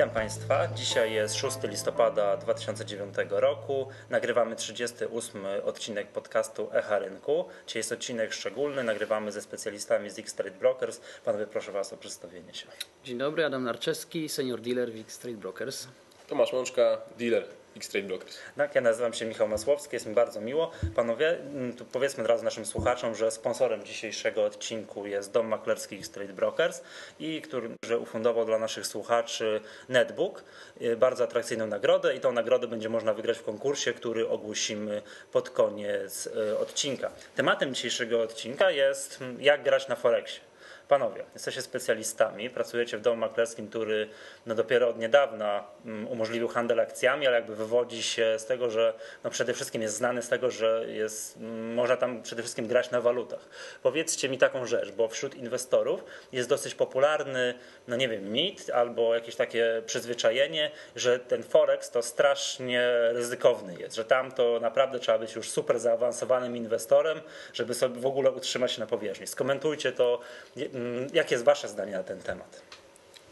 [0.00, 0.68] Witam Państwa.
[0.74, 3.88] Dzisiaj jest 6 listopada 2009 roku.
[4.10, 7.44] Nagrywamy 38 odcinek podcastu Echa Rynku.
[7.66, 8.84] Dzisiaj jest odcinek szczególny.
[8.84, 11.00] Nagrywamy ze specjalistami z X Trade Brokers.
[11.24, 12.66] Panowie, proszę Was o przedstawienie się.
[13.04, 15.88] Dzień dobry, Adam Narczewski, senior dealer w X Trade Brokers.
[16.28, 17.44] Tomasz Mączka, dealer
[17.76, 18.18] X-Trade.
[18.56, 20.70] Tak, ja nazywam się Michał Masłowski, jest mi bardzo miło.
[20.94, 25.96] Panowie, mm, tu powiedzmy od razu naszym słuchaczom, że sponsorem dzisiejszego odcinku jest Dom Maklerski
[25.96, 26.82] X-Trade Brokers
[27.18, 30.44] i który że ufundował dla naszych słuchaczy netbook,
[30.82, 35.02] y, bardzo atrakcyjną nagrodę i tą nagrodę będzie można wygrać w konkursie, który ogłosimy
[35.32, 37.10] pod koniec y, odcinka.
[37.36, 40.49] Tematem dzisiejszego odcinka jest mm, jak grać na Forexie.
[40.90, 44.08] Panowie, jesteście specjalistami, pracujecie w domu maklerskim, który
[44.46, 48.94] no dopiero od niedawna um, umożliwił handel akcjami, ale jakby wywodzi się z tego, że
[49.24, 52.90] no przede wszystkim jest znany z tego, że jest, um, można tam przede wszystkim grać
[52.90, 53.48] na walutach.
[53.82, 57.54] Powiedzcie mi taką rzecz, bo wśród inwestorów jest dosyć popularny,
[57.88, 63.96] no nie wiem, mit albo jakieś takie przyzwyczajenie, że ten forex to strasznie ryzykowny jest,
[63.96, 67.20] że tam to naprawdę trzeba być już super zaawansowanym inwestorem,
[67.52, 69.26] żeby sobie w ogóle utrzymać się na powierzchni.
[69.26, 70.20] Skomentujcie to
[70.56, 70.79] Mm,
[71.12, 72.62] jakie jest Wasze zdanie na ten temat?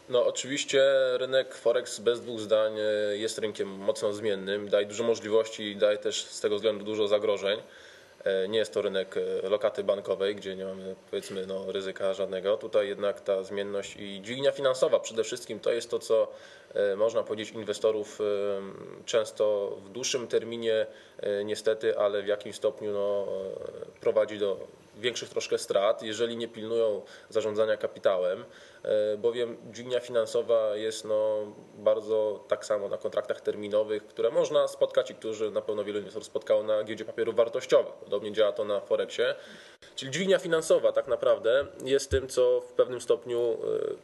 [0.08, 0.82] No oczywiście
[1.18, 5.98] rynek Forex bez dwóch zdań e, jest rynkiem mocno zmiennym, daje dużo możliwości i daje
[5.98, 7.60] też z tego względu dużo zagrożeń.
[8.24, 12.56] E, nie jest to rynek e, lokaty bankowej, gdzie nie mamy powiedzmy no, ryzyka żadnego.
[12.56, 16.32] Tutaj jednak ta zmienność i dźwignia finansowa przede wszystkim to jest to, co
[16.96, 18.18] można powiedzieć inwestorów
[19.06, 20.86] często w dłuższym terminie
[21.44, 23.26] niestety, ale w jakimś stopniu no,
[24.00, 24.66] prowadzi do
[24.98, 28.44] większych troszkę strat, jeżeli nie pilnują zarządzania kapitałem,
[28.82, 31.38] e, bowiem dźwignia finansowa jest no
[31.74, 36.26] bardzo tak samo na kontraktach terminowych, które można spotkać i którzy na pewno wielu inwestorów
[36.26, 37.92] spotkało na giełdzie papierów wartościowych.
[37.92, 39.34] Podobnie działa to na Forexie.
[39.96, 43.58] Czyli dźwignia finansowa tak naprawdę jest tym, co w pewnym stopniu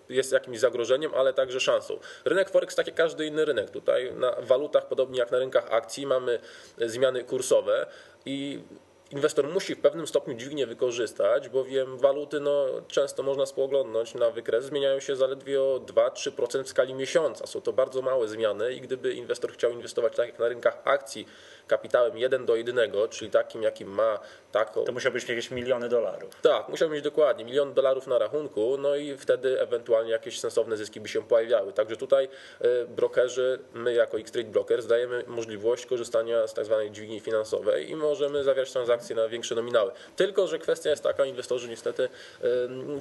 [0.08, 1.98] e, jest jakimś zagrożeniem, ale także szansą.
[2.24, 6.06] Rynek Forex, tak jak każdy inny rynek, tutaj na walutach, podobnie jak na rynkach akcji,
[6.06, 6.38] mamy
[6.78, 7.86] zmiany kursowe
[8.26, 8.62] i
[9.10, 14.64] inwestor musi w pewnym stopniu dźwignię wykorzystać, bowiem waluty no, często można spoglądnąć na wykres,
[14.64, 17.46] zmieniają się zaledwie o 2-3% w skali miesiąca.
[17.46, 21.26] Są to bardzo małe zmiany i gdyby inwestor chciał inwestować tak jak na rynkach akcji
[21.66, 24.18] kapitałem 1 do 1, czyli takim jakim ma
[24.52, 24.84] taką...
[24.84, 26.40] To musiałbyś mieć jakieś miliony dolarów.
[26.42, 31.00] Tak, musiał mieć dokładnie milion dolarów na rachunku, no i wtedy ewentualnie jakieś sensowne zyski
[31.00, 31.72] by się pojawiały.
[31.72, 32.28] Także tutaj
[32.60, 37.96] e, brokerzy, my jako X-Trade Brokers dajemy możliwość korzystania z tak zwanej dźwigni finansowej i
[37.96, 39.92] możemy zawierać transakcje na większe nominały.
[40.16, 42.08] Tylko, że kwestia jest taka, inwestorzy niestety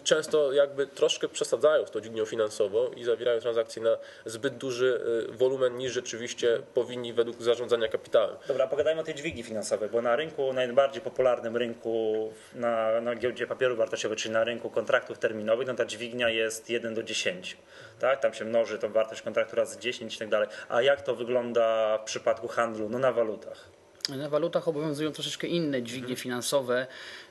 [0.03, 5.31] często jakby troszkę przesadzają z tą dźwignią finansową i zawierają transakcje na zbyt duży e,
[5.31, 8.35] wolumen niż rzeczywiście powinni według zarządzania kapitałem.
[8.53, 13.47] Dobra, pogadajmy o tej dźwigni finansowej, bo na rynku, najbardziej popularnym rynku na, na giełdzie
[13.47, 17.57] papierów wartościowych, czyli na rynku kontraktów terminowych, no ta dźwignia jest 1 do 10.
[17.99, 18.19] Tak?
[18.19, 20.47] Tam się mnoży tą wartość kontraktu razy 10 i tak dalej.
[20.69, 23.69] A jak to wygląda w przypadku handlu no, na walutach?
[24.09, 26.19] Na walutach obowiązują troszeczkę inne dźwignie mhm.
[26.19, 26.87] finansowe.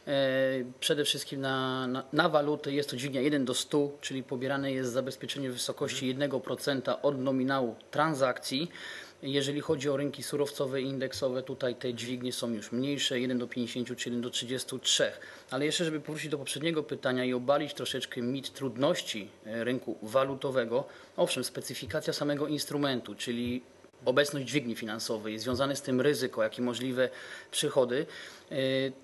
[0.06, 0.12] E,
[0.80, 4.92] przede wszystkim na, na, na, waluty jest to dźwignia 1 do 100, czyli pobierane jest
[4.92, 8.70] zabezpieczenie w wysokości 1% od nominału transakcji.
[9.22, 13.46] Jeżeli chodzi o rynki surowcowe i indeksowe, tutaj te dźwignie są już mniejsze, 1 do
[13.46, 15.12] 50 czy 1 do 33.
[15.50, 20.84] Ale jeszcze, żeby powrócić do poprzedniego pytania i obalić troszeczkę mit trudności e, rynku walutowego,
[21.16, 23.62] owszem, specyfikacja samego instrumentu, czyli
[24.04, 27.08] obecność dźwigni finansowej, związane z tym ryzyko, jak i możliwe
[27.50, 28.06] przychody.
[28.50, 28.54] E,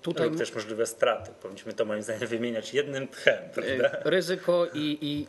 [0.01, 1.31] tutaj Lub też możliwe straty.
[1.41, 3.33] Powinniśmy to moim zdaniem wymieniać jednym tchem.
[3.33, 4.09] E, prawda?
[4.09, 4.79] Ryzyko i,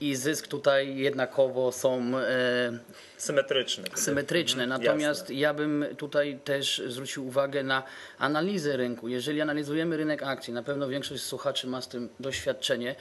[0.01, 2.79] i, i zysk tutaj jednakowo są e,
[3.17, 3.85] symetryczne.
[3.95, 4.63] Symetryczne.
[4.65, 5.35] Mhm, Natomiast Jasne.
[5.35, 7.83] ja bym tutaj też zwrócił uwagę na
[8.19, 9.09] analizę rynku.
[9.09, 12.95] Jeżeli analizujemy rynek akcji, na pewno większość słuchaczy ma z tym doświadczenie,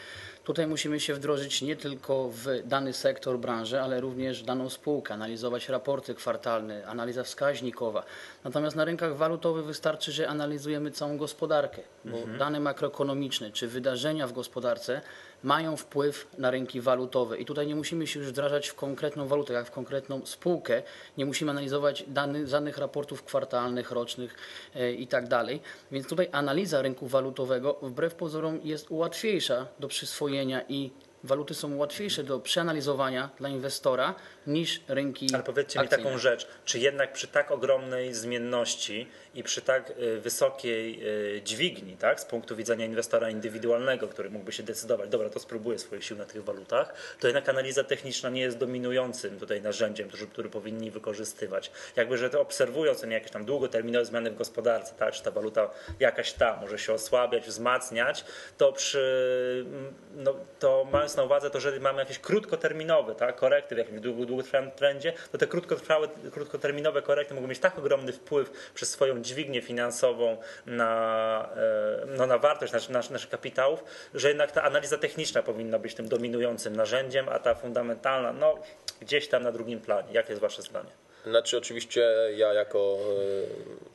[0.49, 5.69] Tutaj musimy się wdrożyć nie tylko w dany sektor branży, ale również daną spółkę, analizować
[5.69, 8.03] raporty kwartalne, analiza wskaźnikowa.
[8.43, 12.37] Natomiast na rynkach walutowych wystarczy, że analizujemy całą gospodarkę, bo mhm.
[12.37, 15.01] dane makroekonomiczne czy wydarzenia w gospodarce
[15.43, 17.37] mają wpływ na rynki walutowe.
[17.37, 20.83] I tutaj nie musimy się już wdrażać w konkretną walutę, jak w konkretną spółkę.
[21.17, 24.35] Nie musimy analizować danych, danych raportów kwartalnych, rocznych
[24.75, 25.61] e, i tak dalej.
[25.91, 30.91] Więc tutaj analiza rynku walutowego wbrew pozorom jest łatwiejsza do przyswojenia i
[31.23, 34.15] waluty są łatwiejsze do przeanalizowania dla inwestora
[34.47, 35.27] niż rynki.
[35.33, 36.03] Ale powiedzcie akcyjne.
[36.03, 41.41] mi taką rzecz, czy jednak przy tak ogromnej zmienności i przy tak y, wysokiej y,
[41.41, 46.05] dźwigni, tak, z punktu widzenia inwestora indywidualnego, który mógłby się decydować, dobra, to spróbuję swoich
[46.05, 50.49] sił na tych walutach, to jednak analiza techniczna nie jest dominującym tutaj narzędziem, który, który
[50.49, 51.71] powinni wykorzystywać.
[51.95, 56.33] Jakby, że to obserwując jakieś tam długoterminowe zmiany w gospodarce, tak, czy ta waluta jakaś
[56.33, 58.25] tam może się osłabiać, wzmacniać,
[58.57, 63.35] to przy, mm, no, to ma mając na uwadze to, że mamy jakieś krótkoterminowe tak,
[63.35, 68.71] korekty w jakimś długim trendzie, to te krótkotrwałe, krótkoterminowe korekty mogą mieć tak ogromny wpływ
[68.73, 73.83] przez swoją dźwignię finansową na, e, no, na wartość naszych, naszych kapitałów,
[74.13, 78.55] że jednak ta analiza techniczna powinna być tym dominującym narzędziem, a ta fundamentalna, no
[79.01, 80.07] gdzieś tam na drugim planie.
[80.11, 81.08] Jakie jest Wasze zdanie?
[81.29, 82.97] Znaczy oczywiście ja jako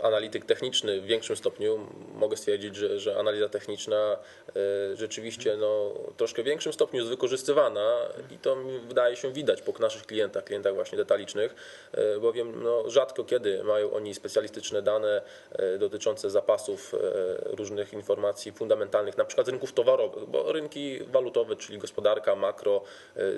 [0.01, 4.17] e, analityk techniczny w większym stopniu mogę stwierdzić, że, że analiza techniczna
[4.49, 7.97] e, rzeczywiście no, troszkę w większym stopniu jest wykorzystywana
[8.31, 8.57] i to
[8.89, 11.55] wydaje się widać po naszych klientach, klientach właśnie detalicznych,
[11.93, 15.23] e, bowiem no, rzadko kiedy mają oni specjalistyczne dane
[15.79, 16.95] dotyczące zapasów
[17.45, 22.83] różnych informacji fundamentalnych, na przykład rynków towarowych, bo rynki walutowe, czyli gospodarka, makro,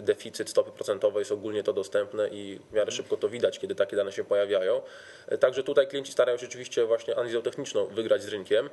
[0.01, 3.97] deficyt, stopy procentowe jest ogólnie to dostępne i w miarę szybko to widać, kiedy takie
[3.97, 4.83] dane się pojawiają.
[5.41, 8.71] Także tutaj klienci starają się oczywiście właśnie analizą techniczną wygrać z rynkiem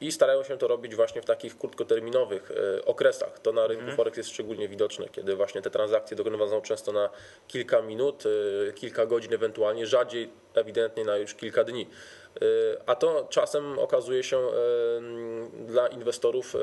[0.00, 3.38] i starają się to robić właśnie w takich krótkoterminowych e, okresach.
[3.38, 3.96] To na rynku mhm.
[3.96, 7.08] Forex jest szczególnie widoczne, kiedy właśnie te transakcje dokonywane są często na
[7.48, 8.24] kilka minut,
[8.68, 11.86] e, kilka godzin ewentualnie, rzadziej ewidentnie na już kilka dni.
[12.86, 14.40] A to czasem okazuje się
[15.66, 16.54] dla inwestorów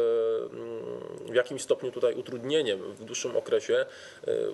[1.29, 3.85] w jakimś stopniu tutaj utrudnieniem w dłuższym okresie,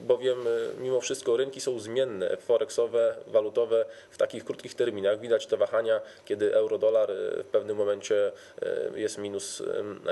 [0.01, 0.37] bowiem
[0.77, 5.19] mimo wszystko rynki są zmienne, forexowe, walutowe w takich krótkich terminach.
[5.19, 7.09] Widać te wahania, kiedy euro-dolar
[7.43, 8.31] w pewnym momencie
[8.95, 9.63] jest minus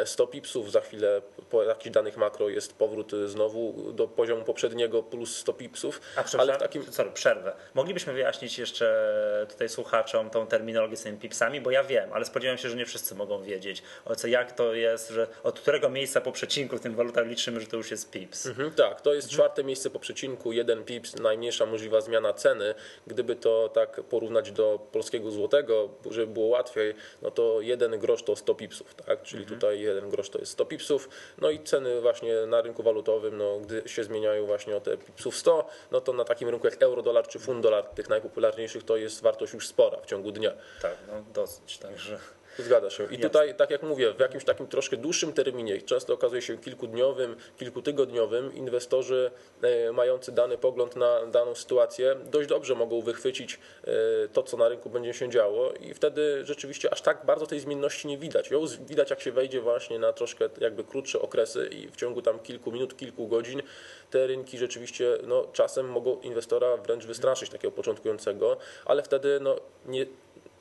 [0.05, 5.37] 100 pipsów, za chwilę po jakichś danych makro jest powrót znowu do poziomu poprzedniego plus
[5.37, 6.01] 100 pipsów.
[6.15, 6.91] A ale w takim...
[6.91, 7.53] sorry, przerwę.
[7.73, 12.57] Moglibyśmy wyjaśnić jeszcze tutaj słuchaczom tą terminologię z tymi pipsami, bo ja wiem, ale spodziewam
[12.57, 16.21] się, że nie wszyscy mogą wiedzieć, o co, jak to jest, że od którego miejsca
[16.21, 18.45] po przecinku w tym walutach liczymy, że to już jest pips.
[18.45, 22.75] Mhm, tak, to jest czwarte miejsce po przecinku, jeden pips, najmniejsza możliwa zmiana ceny.
[23.07, 28.35] Gdyby to tak porównać do polskiego złotego, żeby było łatwiej, no to jeden grosz to
[28.35, 29.21] 100 pipsów, tak?
[29.21, 29.59] Czyli mhm.
[29.59, 31.09] tutaj jeden grosz to jest 100 pipsów.
[31.37, 35.37] No i ceny właśnie na rynku walutowym, no, gdy się zmieniają właśnie o te pipsów
[35.37, 38.97] 100, no to na takim rynku jak euro, dolar czy funt dolar, tych najpopularniejszych, to
[38.97, 40.51] jest wartość już spora w ciągu dnia.
[40.81, 42.19] Tak, no dosyć, także...
[42.59, 43.03] Zgadza się.
[43.03, 43.17] I Jasne.
[43.29, 48.55] tutaj, tak jak mówię, w jakimś takim troszkę dłuższym terminie, często okazuje się kilkudniowym, kilkutygodniowym,
[48.55, 49.31] inwestorzy
[49.61, 53.89] e, mający dany pogląd na daną sytuację dość dobrze mogą wychwycić e,
[54.27, 58.07] to, co na rynku będzie się działo i wtedy rzeczywiście aż tak bardzo tej zmienności
[58.07, 58.51] nie widać.
[58.51, 62.39] Ją widać, jak się wejdzie właśnie na troszkę jakby krótsze okresy i w ciągu tam
[62.39, 63.61] kilku minut, kilku godzin
[64.11, 69.55] te rynki rzeczywiście no, czasem mogą inwestora wręcz wystraszyć takiego początkującego, ale wtedy no,
[69.85, 70.05] nie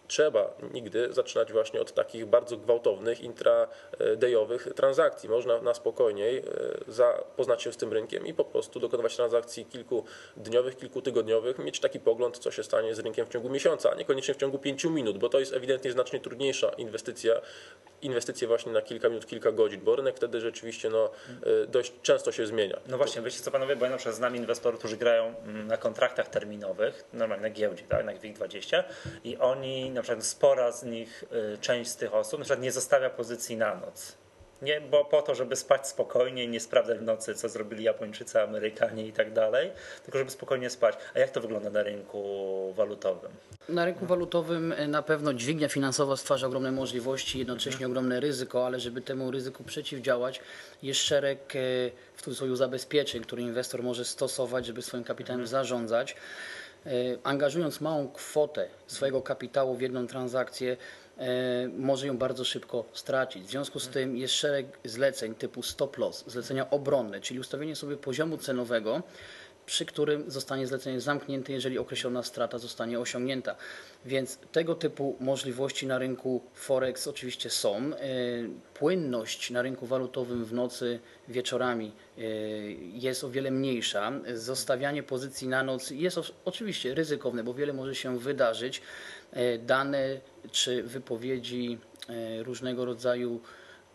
[0.08, 5.28] trzeba nigdy zaczynać właśnie od takich bardzo gwałtownych, intradayowych transakcji.
[5.28, 6.42] Można na spokojniej e,
[6.88, 12.38] zapoznać się z tym rynkiem i po prostu dokonywać transakcji kilkudniowych, kilkutygodniowych, mieć taki pogląd,
[12.38, 15.28] co się stanie z rynkiem w ciągu miesiąca, a niekoniecznie w ciągu pięciu minut, bo
[15.28, 17.40] to jest ewidentnie znacznie trudniejsza inwestycja,
[18.06, 21.10] inwestycje właśnie na kilka minut, kilka godzin, bo rynek wtedy rzeczywiście no,
[21.64, 22.80] e, dość często się zmienia.
[22.88, 25.76] No właśnie, wiecie co panowie, bo ja na przykład znam inwestorów, którzy grają mm, na
[25.76, 28.82] kontraktach terminowych, normalnie na giełdzie, tak, na WIG20
[29.24, 31.24] i oni na przykład spora z nich,
[31.54, 34.25] y, część z tych osób na przykład nie zostawia pozycji na noc.
[34.62, 39.06] Nie, bo po to, żeby spać spokojnie, nie sprawdzać w nocy, co zrobili Japończycy, Amerykanie
[39.06, 39.70] i tak dalej,
[40.04, 40.94] tylko żeby spokojnie spać.
[41.14, 43.30] A jak to wygląda na rynku walutowym?
[43.68, 47.90] Na rynku walutowym y, na pewno dźwignia finansowa stwarza ogromne możliwości, jednocześnie mhm.
[47.90, 50.40] ogromne ryzyko, ale żeby temu ryzyku przeciwdziałać,
[50.82, 55.50] jest szereg y, w cudzysłowie zabezpieczeń, które inwestor może stosować, żeby swoim kapitałem mhm.
[55.50, 56.16] zarządzać.
[56.86, 56.90] E,
[57.22, 60.76] angażując małą kwotę swojego kapitału w jedną transakcję, e,
[61.76, 63.44] może ją bardzo szybko stracić.
[63.44, 67.96] W związku z tym jest szereg zleceń typu stop loss, zlecenia obronne, czyli ustawienie sobie
[67.96, 69.02] poziomu cenowego,
[69.66, 73.56] przy którym zostanie zlecenie zamknięte, jeżeli określona strata zostanie osiągnięta.
[74.04, 77.76] Więc tego typu możliwości na rynku Forex oczywiście są.
[77.76, 77.98] E,
[78.74, 82.22] płynność na rynku walutowym w nocy, wieczorami e,
[82.80, 84.12] jest o wiele mniejsza.
[84.34, 88.82] Zostawianie pozycji na noc jest oczywiście ryzykowne, bo wiele może się wydarzyć.
[89.32, 91.78] E, dane czy wypowiedzi
[92.44, 93.40] różnego rodzaju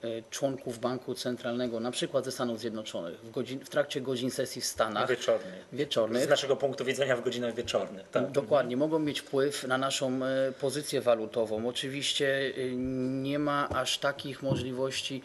[0.04, 4.62] E, członków Banku Centralnego, na przykład ze Stanów Zjednoczonych, w, godzin, w trakcie godzin sesji
[4.62, 5.10] w Stanach.
[5.10, 5.66] Wieczornych.
[5.74, 6.24] wieczornych.
[6.24, 8.10] Z naszego punktu widzenia w godzinach wieczornych.
[8.10, 8.32] Tak?
[8.32, 11.68] Dokładnie, mogą mieć wpływ na naszą e, pozycję walutową.
[11.68, 12.76] Oczywiście e,
[13.22, 15.22] nie ma aż takich możliwości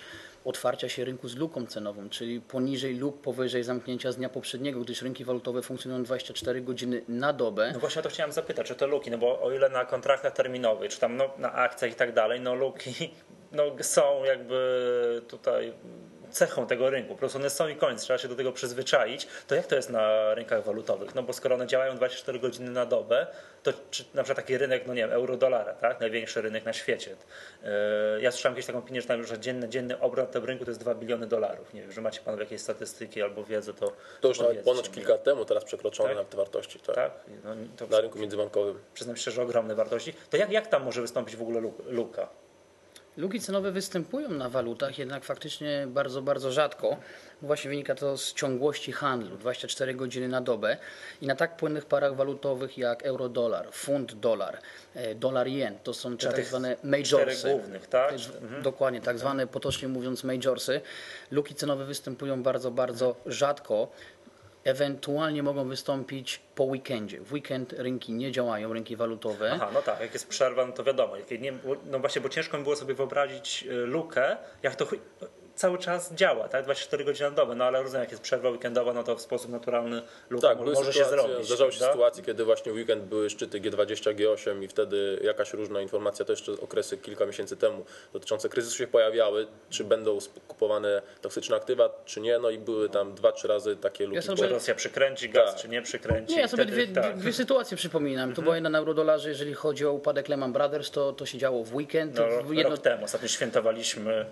[0.47, 5.03] otwarcia się rynku z luką cenową, czyli poniżej lub powyżej zamknięcia z dnia poprzedniego, gdyż
[5.03, 7.71] rynki walutowe funkcjonują 24 godziny na dobę.
[7.73, 10.33] No właśnie o to chciałem zapytać, czy te luki, no bo o ile na kontraktach
[10.33, 13.11] terminowych, czy tam no, na akcjach i tak dalej, no luki
[13.53, 15.73] no, są jakby tutaj
[16.31, 17.09] cechą tego rynku.
[17.09, 19.27] Po prostu one są i koniec, trzeba się do tego przyzwyczaić.
[19.47, 21.15] To jak to jest na rynkach walutowych?
[21.15, 23.27] No bo skoro one działają 24 godziny na dobę,
[23.63, 26.01] to czy na przykład taki rynek, no nie wiem, euro-dolara, tak?
[26.01, 27.17] największy rynek na świecie.
[27.65, 30.65] E, ja słyszałem kiedyś taką opinię, że, tam, że dzienny, dzienny obrót na tym rynku
[30.65, 31.75] to jest 2 biliony dolarów.
[31.75, 35.13] Nie wiem, że macie panowie jakieś statystyki albo wiedzę, to To już nawet ponoć kilka
[35.13, 36.17] lat temu, teraz przekroczone Tak?
[36.17, 36.95] nawet te wartości, tak.
[36.95, 37.11] tak?
[37.45, 38.79] No, Na rynku międzybankowym.
[38.95, 40.15] przyznam szczerze, ogromne wartości.
[40.31, 42.29] To jak, jak tam może wystąpić w ogóle lu- luka?
[43.17, 46.97] Luki cenowe występują na walutach, jednak faktycznie bardzo, bardzo rzadko.
[47.43, 50.77] Właśnie wynika to z ciągłości handlu, 24 godziny na dobę.
[51.23, 54.59] I na tak płynnych parach walutowych jak euro-dolar, funt-dolar,
[54.95, 57.51] e, dolar-jen, to są tak zwane majorsy.
[57.51, 58.11] głównych, tak?
[58.11, 60.81] Te- Dokładnie, tak zwane potocznie mówiąc majorsy.
[61.31, 63.89] Luki cenowe występują bardzo, bardzo rzadko.
[64.67, 67.21] Ewentualnie mogą wystąpić po weekendzie.
[67.21, 69.51] W weekend rynki nie działają, rynki walutowe.
[69.55, 71.17] Aha, no tak, jak jest przerwa, no to wiadomo.
[71.17, 71.53] Jak nie,
[71.85, 74.87] no właśnie, bo ciężko mi było sobie wyobrazić y, lukę, jak to
[75.57, 76.65] cały czas działa, tak?
[76.65, 79.51] 24 godziny na dobę, no ale rozumiem, jak jest przerwa weekendowa, no to w sposób
[79.51, 81.47] naturalny luka Tak, może się sytuacje, zrobić.
[81.47, 81.93] zdarzały się prawda?
[81.95, 86.53] sytuacje, kiedy właśnie weekend były szczyty G20, G8 i wtedy jakaś różna informacja, to jeszcze
[86.53, 92.39] okresy kilka miesięcy temu dotyczące kryzysu się pojawiały, czy będą kupowane toksyczne aktywa, czy nie,
[92.39, 94.23] no i były tam dwa, trzy razy takie luki.
[94.23, 95.63] sobie- Czy Rosja przykręci gaz, Tak.
[95.63, 96.35] czy nie przykręci.
[96.35, 97.13] Nie, ja sobie Wtedy- dwie, tak.
[97.13, 98.35] dwie, dwie sytuacje przypominam.
[98.35, 101.65] To była jedna na eurodolarze, jeżeli chodzi o upadek Lehman Brothers, to, to się działo
[101.65, 102.15] w weekend.
[102.17, 104.27] No, jedno, Rok temu ostatnio świętowaliśmy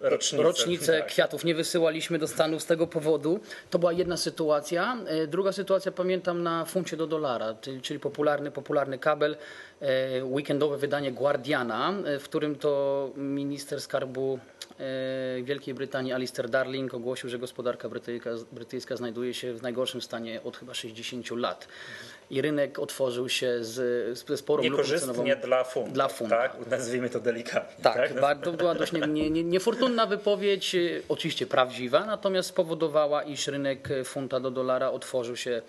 [0.00, 0.42] rocznicę.
[0.42, 1.06] rocznicę tak.
[1.06, 3.40] kwiatów nie wysyłaliśmy do Stanów z tego powodu.
[3.70, 4.98] To była jedna sytuacja.
[5.06, 9.36] E, Druga sytuacja pamiętam na funcie do dolara, czyli, popularny, popularny kabel,
[9.80, 14.38] e, weekendowe wydanie Guardiana, e, w którym to minister skarbu
[15.42, 20.56] Wielkiej Brytanii Alistair Darling ogłosił, że gospodarka brytyjska, brytyjska znajduje się w najgorszym stanie od
[20.56, 21.68] chyba 60 lat.
[22.30, 23.74] I rynek otworzył się z,
[24.18, 24.62] z sporą.
[24.62, 25.90] Niekorzystnie dla funta.
[25.90, 26.36] Dla funta.
[26.48, 26.56] Tak?
[26.70, 27.84] Nazwijmy to delikatnie.
[27.84, 33.22] Tak, ba- to była dość nie- nie- nie- niefortunna wypowiedź, y, oczywiście prawdziwa, natomiast spowodowała,
[33.22, 35.62] iż rynek funta do dolara otworzył się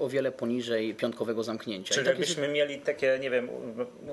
[0.00, 1.94] o wiele poniżej piątkowego zamknięcia.
[1.94, 3.48] Czyli jakbyśmy mieli takie, nie wiem,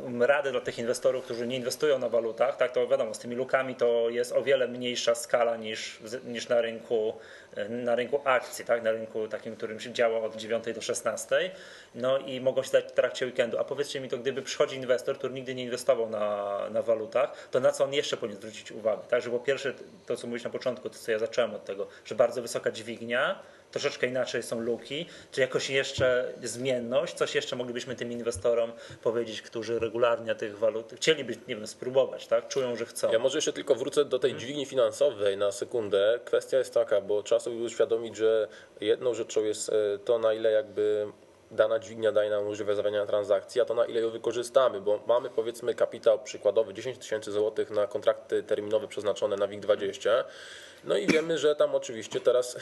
[0.04, 3.36] um, rady dla tych inwestorów, którzy nie inwestują na walutach, tak, to wiadomo, z tymi
[3.36, 7.14] lukami to jest o wiele mniejsza skala niż, niż na rynku
[7.70, 11.52] na rynku akcji, tak, na rynku takim, którym się działa od 9 do 16.
[11.96, 13.60] No i mogą się dać w trakcie weekendu.
[13.60, 17.60] A powiedzcie mi to, gdyby przychodzi inwestor, który nigdy nie inwestował na, na walutach, to
[17.60, 19.02] na co on jeszcze powinien zwrócić uwagę?
[19.10, 19.74] Tak, że po pierwsze,
[20.06, 23.40] to co mówisz na początku, to co ja zacząłem od tego, że bardzo wysoka dźwignia,
[23.72, 28.72] troszeczkę inaczej są luki, czy jakoś jeszcze zmienność, coś jeszcze moglibyśmy tym inwestorom
[29.04, 32.48] powiedzieć, którzy regularnie tych walut chcieliby, nie wiem, spróbować, tak?
[32.48, 33.12] Czują, że chcą.
[33.12, 36.20] Ja może jeszcze tylko wrócę do tej dźwigni finansowej na sekundę.
[36.26, 38.48] Kwestia jest taka, bo trzeba sobie uświadomić, że
[38.82, 39.74] jedną rzeczą jest e,
[40.06, 41.08] to, na ile jakby
[41.52, 45.30] dana dźwignia daje nam możliwość zawierania transakcji, a to na ile ją wykorzystamy, bo mamy
[45.30, 50.24] powiedzmy kapitał przykładowy 10 tysięcy złotych na kontrakty terminowe przeznaczone na WIG20.
[50.84, 52.58] No i wiemy, że tam oczywiście teraz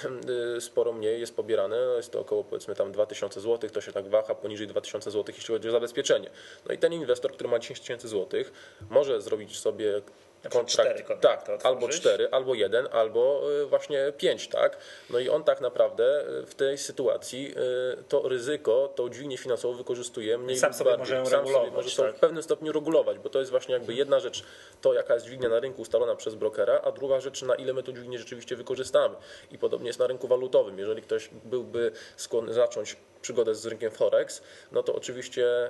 [0.58, 4.08] y, sporo mniej jest pobierane, jest to około powiedzmy tam 2000 zł, to się tak
[4.10, 6.30] waha poniżej 2000 zł, jeśli chodzi o zabezpieczenie.
[6.68, 8.52] No i ten inwestor, który ma 10 tysięcy złotych,
[8.90, 10.02] może zrobić sobie
[10.50, 11.66] cztery kontrakt, kontrakty tak, otworzyć.
[11.66, 14.78] albo cztery, albo jeden, albo y, właśnie pięć, tak?
[15.10, 17.54] No i on tak naprawdę y, w tej sytuacji
[18.00, 21.18] y, to ryzyko, tą dźwignię finansową wykorzystuje mniej Sam lub sobie bardziej.
[21.18, 22.18] może Sam regulować, Sobie może tak?
[22.18, 24.44] w pewnym stopniu regulować, bo to jest właśnie jakby jedna rzecz,
[24.82, 27.84] to jaka jest dźwignia na rynku ustalona przez brokera, a druga rzecz, na ile my
[27.84, 29.16] tą dźwignię rzeczywiście wykorzystamy.
[29.52, 30.80] I podobnie jest na rynku walutowym.
[30.80, 35.70] Jeżeli ktoś byłby skłonny zacząć przygodę z rynkiem Forex, no to oczywiście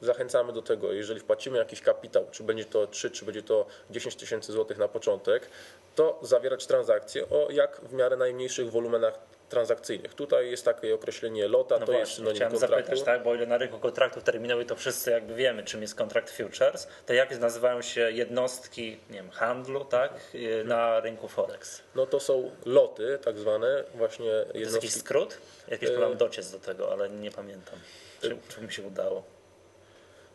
[0.00, 4.16] zachęcamy do tego, jeżeli wpłacimy jakiś kapitał, czy będzie to 3, czy będzie to 10
[4.16, 5.48] tysięcy złotych na początek,
[5.94, 10.14] to zawierać transakcje o jak w miarę najmniejszych wolumenach transakcyjnych.
[10.14, 12.76] Tutaj jest takie określenie LOTA, No to jest właśnie, synonim chciałem kontraktu.
[12.86, 16.30] zapytać, tak, bo ile na rynku kontraktów terminowych to wszyscy jakby wiemy, czym jest kontrakt
[16.30, 21.82] futures, to jak nazywają się jednostki nie wiem, handlu tak, y, na rynku Forex?
[21.94, 24.90] No to są loty, tak zwane, właśnie To jest jakiś jednostki.
[25.00, 25.38] skrót?
[25.68, 27.78] Jakiś Y- próbowałem dociec do tego, ale nie pamiętam.
[28.22, 29.22] Czy, czy mi się udało?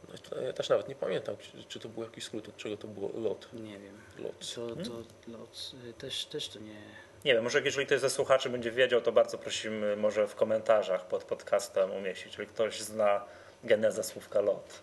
[0.10, 2.78] No to Ja też nawet nie pamiętam, czy, czy to był jakiś skrót, od czego
[2.78, 3.48] to było lot.
[3.54, 3.98] Nie wiem.
[4.20, 4.46] lot.
[4.46, 4.94] Co to
[5.32, 6.76] lot, y, też, też to nie...
[7.26, 11.08] Nie wiem, może jeżeli ktoś ze słuchaczy będzie wiedział, to bardzo prosimy może w komentarzach
[11.08, 13.26] pod podcastem umieścić, jeżeli ktoś zna
[13.64, 14.82] genezę słówka lot.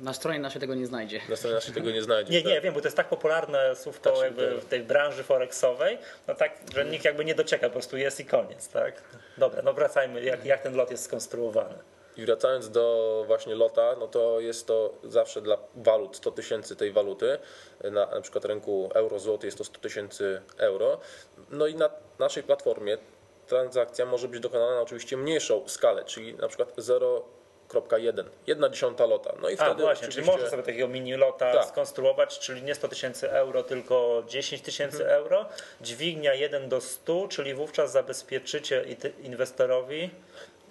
[0.00, 1.20] Na stronie naszej tego nie znajdzie.
[1.28, 2.32] Na stronie naszej tego nie znajdzie.
[2.32, 2.52] Nie, tak?
[2.52, 5.98] nie, wiem, bo to jest tak popularne słówko Tak jakby w tej branży forexowej,
[6.28, 9.02] no tak, że nikt jakby nie docieka, po prostu jest i koniec, tak?
[9.38, 11.74] Dobra, no wracajmy, jak, jak ten lot jest skonstruowany.
[12.16, 16.92] I wracając do właśnie lota, no to jest to zawsze dla walut 100 tysięcy tej
[16.92, 17.38] waluty.
[17.84, 20.98] Na, na przykład rynku euro-złoty jest to 100 tysięcy euro.
[21.50, 22.98] No i na naszej platformie
[23.46, 29.34] transakcja może być dokonana na oczywiście mniejszą skalę, czyli na przykład 0,1, jedna dziesiąta lota.
[29.42, 31.64] No i A wtedy właśnie, czyli oczywiście- można sobie takiego mini lota Tak.
[31.66, 35.46] skonstruować, czyli nie 100 tysięcy euro, tylko 10 tysięcy euro.
[35.80, 38.84] Dźwignia 1 do 100, czyli wówczas zabezpieczycie
[39.22, 40.10] inwestorowi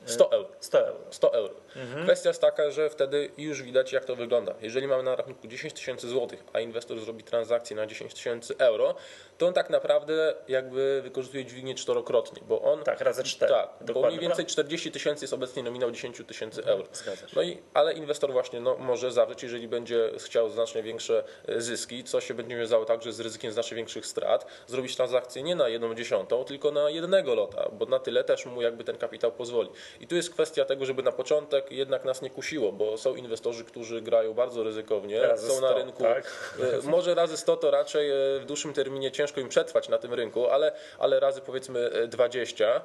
[0.06, 0.50] 100 euro.
[0.60, 1.00] 100 euro.
[1.10, 1.54] 100 euro.
[1.76, 2.04] Mhm.
[2.04, 4.56] Kwestia jest taka, że wtedy już widać, jak to wygląda.
[4.62, 8.96] Jeżeli mamy na rachunku 10 tysięcy złotych, a inwestor zrobi transakcję na 10 tysięcy euro,
[9.38, 12.84] to on tak naprawdę jakby wykorzystuje dźwignię czterokrotnie, bo on.
[12.84, 13.54] Tak, razy 4.
[13.54, 16.88] Tak, bo mniej więcej 40 tysięcy jest obecnie nominał 10 tysięcy euro.
[16.94, 17.34] Zgadza się.
[17.36, 22.04] No i, ale inwestor właśnie no, może zawrzeć, jeżeli będzie chciał znacznie większe e, zyski,
[22.04, 25.96] co się będzie wiązało także z ryzykiem znacznie większych strat, zrobić transakcję nie na jedną
[25.96, 29.70] dziesiątą, tylko na jednego lota, bo na tyle też mu jakby ten kapitał pozwoli.
[30.00, 33.64] I tu jest kwestia tego, żeby na początek jednak nas nie kusiło, bo są inwestorzy,
[33.66, 36.04] którzy grają bardzo ryzykownie, Razy są na 100, rynku.
[36.04, 36.54] tak?
[36.86, 40.14] e, Może razy 100 to raczej e, w dłuższym terminie ciężko im przetrwać na tym
[40.14, 42.82] rynku, ale, ale razy powiedzmy e, 20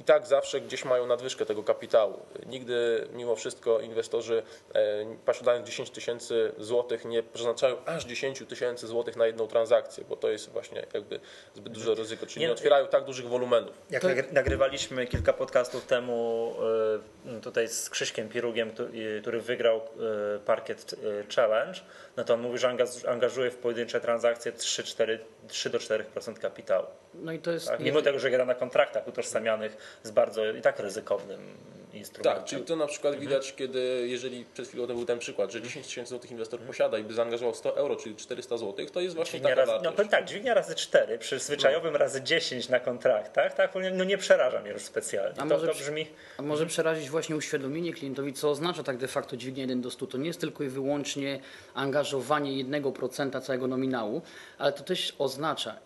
[0.00, 2.20] i tak zawsze gdzieś mają nadwyżkę tego kapitału.
[2.46, 4.42] Nigdy mimo wszystko inwestorzy
[4.74, 10.16] e, posiadając 10 tysięcy złotych nie przeznaczają aż 10 tysięcy złotych na jedną transakcję, bo
[10.16, 11.20] to jest właśnie jakby
[11.54, 13.74] zbyt duże ryzyko, czyli Nie- nie otwierają tak dużych wolumenów.
[13.90, 16.54] Jak To- nagry- nagrywaliśmy kilka podcastów temu
[17.38, 18.70] y, tutaj z Krzyśkiem Pirugiem,
[19.22, 19.78] który wygrał
[20.36, 20.94] y, Parkiet
[21.36, 21.80] Challenge,
[22.16, 26.86] no to on mówi, że angaż- angażuje w pojedyncze transakcje 3-4 3 do 4% kapitału.
[27.14, 27.66] No i to jest.
[27.68, 27.80] Tak?
[27.80, 31.40] Mimo tego, że gra na kontraktach utożsamianych z bardzo i tak ryzykownym
[31.94, 32.34] instrumentem.
[32.34, 35.62] Tak, czyli to na przykład widać, kiedy, jeżeli przed chwilą to był ten przykład, że
[35.62, 39.16] 10 tysięcy złotych inwestor posiada i by zaangażował 100 euro, czyli 400 złotych, to jest
[39.16, 39.96] właśnie Dźwignia taka razy, no wartość.
[39.96, 44.60] powiem tak, dźwignia razy 4 przy zwyczajowym razy 10 na kontraktach, tak, no nie przeraża
[44.60, 45.32] mnie już specjalnie.
[45.32, 46.06] A To, może to brzmi...
[46.38, 50.06] A może przerazić właśnie uświadomienie klientowi, co oznacza tak de facto dźwignia 1 do 100.
[50.06, 51.40] To nie jest tylko i wyłącznie
[51.74, 54.22] angażowanie 1% całego nominału,
[54.58, 55.29] ale to też oznacza,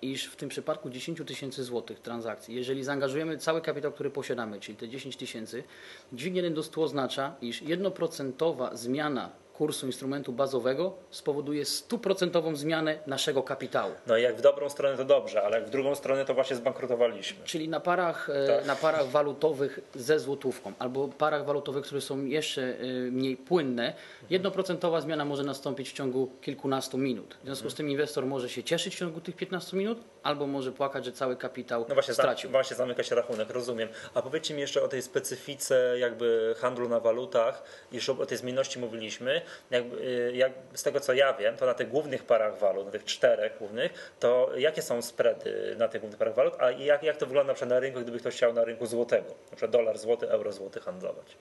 [0.03, 4.77] iż w tym przypadku 10 tysięcy złotych transakcji, jeżeli zaangażujemy cały kapitał, który posiadamy, czyli
[4.77, 5.65] te 10 tysięcy,
[6.13, 13.43] dźwignia 1 do 100 oznacza, iż 1% zmiana kursu instrumentu bazowego spowoduje stuprocentową zmianę naszego
[13.43, 13.93] kapitału.
[14.07, 16.57] No i jak w dobrą stronę to dobrze, ale jak w drugą stronę to właśnie
[16.57, 17.45] zbankrutowaliśmy.
[17.45, 18.67] Czyli na parach, e, Tak.
[18.67, 23.95] na parach walutowych ze złotówką albo parach walutowych, które są jeszcze e, mniej płynne,
[24.31, 27.37] jednoprocentowa zmiana może nastąpić w ciągu kilkunastu minut.
[27.43, 30.73] W związku z tym inwestor może się cieszyć w ciągu tych 15 minut, albo może
[30.73, 32.51] płakać, że cały kapitał No właśnie, stracił.
[32.51, 33.89] właśnie zamyka się rachunek, rozumiem.
[34.15, 37.63] A powiedzcie mi jeszcze o tej specyfice jakby handlu na walutach,
[37.93, 39.41] już o tej zmienności mówiliśmy.
[39.71, 42.91] Jakby, y, jak, z tego co ja wiem, to na tych głównych parach walut, na
[42.93, 47.17] tych czterech głównych, to jakie są spready na tych głównych parach walut, a jak, jak
[47.17, 49.99] to wygląda na przykład na rynku, gdyby ktoś chciał na rynku złotego, na przykład dolar
[49.99, 51.37] złoty, euro złoty handlować?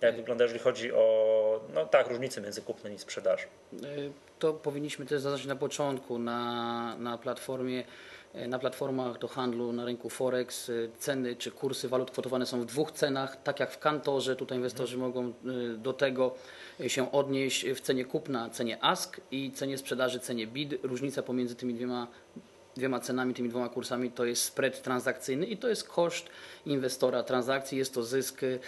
[0.00, 3.46] Jak wygląda, jeżeli chodzi o, no tak, różnice między kupnem i sprzedażą?
[3.84, 7.84] Y, To powinniśmy też zaznaczyć na początku na, na platformie.
[8.34, 12.60] y, Na platformach do handlu na rynku Forex y, ceny czy kursy walut kwotowane są
[12.60, 14.36] w dwóch cenach, tak jak w kantorze.
[14.36, 15.32] Tutaj inwestorzy mogą y,
[15.78, 20.74] do tego y, się odnieść w cenie kupna, cenie ASK i cenie sprzedaży, cenie BID.
[20.82, 22.06] Różnica pomiędzy tymi dwiema
[22.76, 26.26] dwiema cenami, tymi dwoma kursami to jest spread transakcyjny i to jest koszt
[26.66, 28.60] inwestora transakcji, jest to zysk y,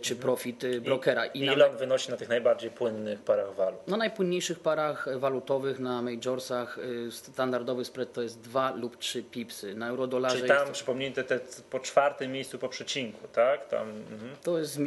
[0.00, 1.26] czy profit y, brokera.
[1.26, 3.88] I na- ile on wynosi na tych najbardziej płynnych parach walut?
[3.88, 9.74] na najpłynniejszych parach walutowych, na majorsach y, standardowy spread to jest 2 lub 3 pipsy.
[9.74, 13.68] Na eurodolarze Czyli tam, to, przypomnijmy, te, te po czwartym miejscu po przecinku, tak?
[13.68, 14.36] Tam, mhm.
[14.42, 14.78] to jest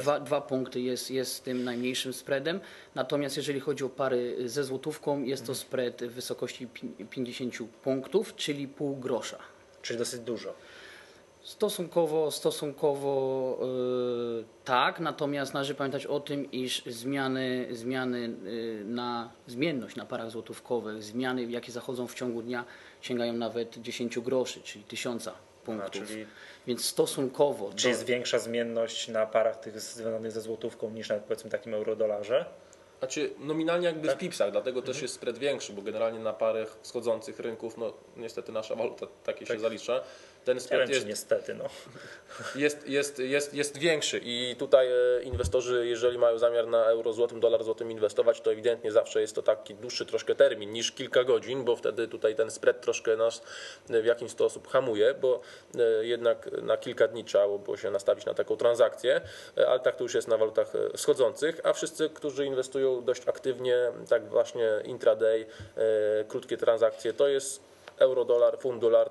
[0.00, 2.60] dwa, dwa punkty jest, jest tym najmniejszym spreadem.
[2.94, 8.15] Natomiast jeżeli chodzi o pary ze złotówką, jest to spread w wysokości pi- 50 punktów,
[8.36, 9.38] czyli pół grosza.
[9.82, 10.52] Czyli dosyć dużo.
[11.42, 13.58] Stosunkowo, stosunkowo
[14.36, 20.30] yy, tak, natomiast należy pamiętać o tym, iż zmiany, zmiany yy, na zmienność na parach
[20.30, 22.64] złotówkowych, zmiany jakie zachodzą w ciągu dnia
[23.00, 25.28] sięgają nawet 10 groszy, czyli 1000
[25.64, 26.08] punktów.
[26.08, 26.26] czyli-
[26.66, 31.16] Więc stosunkowo Czy do, jest większa zmienność na parach tych związanych ze złotówką niż na
[31.18, 32.44] powiedzmy takim eurodolarze?
[32.98, 34.16] Znaczy nominalnie jakby Tak.
[34.16, 34.92] w pipsach, dlatego Mhm.
[34.94, 39.46] też jest spread większy, bo generalnie na parach wschodzących rynków, no niestety nasza waluta takie
[39.46, 39.56] Tak.
[39.56, 40.00] się zalicza,
[40.46, 41.64] ten spread jest, niestety, no.
[42.64, 47.40] jest, jest, jest, jest większy i tutaj e, inwestorzy, jeżeli mają zamiar na euro złotym,
[47.40, 51.64] dolar złotym inwestować, to ewidentnie zawsze jest to taki dłuższy troszkę termin niż kilka godzin,
[51.64, 53.42] bo wtedy tutaj ten spread troszkę nas
[53.90, 55.40] e, w jakiś sposób hamuje, bo
[55.74, 59.20] e, jednak na kilka dni trzeba było się nastawić na taką transakcję,
[59.68, 64.28] ale tak to już jest na walutach wschodzących, a wszyscy, którzy inwestują dość aktywnie, tak
[64.28, 65.46] właśnie intraday,
[66.28, 67.62] krótkie transakcje, to jest
[67.98, 69.10] euro, dolar, funt, dolar,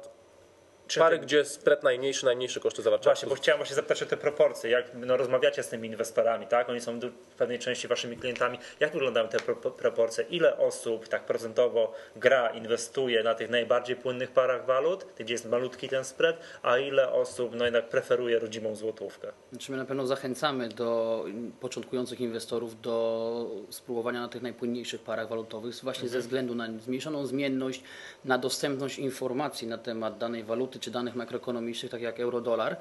[0.87, 1.25] Czy pary, ty...
[1.25, 3.09] gdzie spread najmniejszy, najmniejsze koszty zawarcia.
[3.09, 4.69] Właśnie, bo chciałem właśnie zapytać o te proporcje.
[4.69, 6.69] Jak no, rozmawiacie z tymi inwestorami, tak?
[6.69, 8.59] Oni są w pewnej części waszymi klientami.
[8.79, 10.25] Jak wyglądają te pro proporcje?
[10.29, 15.89] Ile osób tak procentowo gra, inwestuje na tych najbardziej płynnych parach walut, gdzie jest malutki
[15.89, 19.31] ten spread, a ile osób no, jednak preferuje rodzimą złotówkę?
[19.51, 21.25] Znaczy my na pewno zachęcamy do
[21.59, 26.09] początkujących inwestorów do spróbowania na tych najpłynniejszych parach walutowych właśnie mhm.
[26.09, 27.83] ze względu na zmniejszoną zmienność,
[28.25, 32.77] na dostępność informacji na temat danej waluty czy danych makroekonomicznych, tak jak euro-dolar.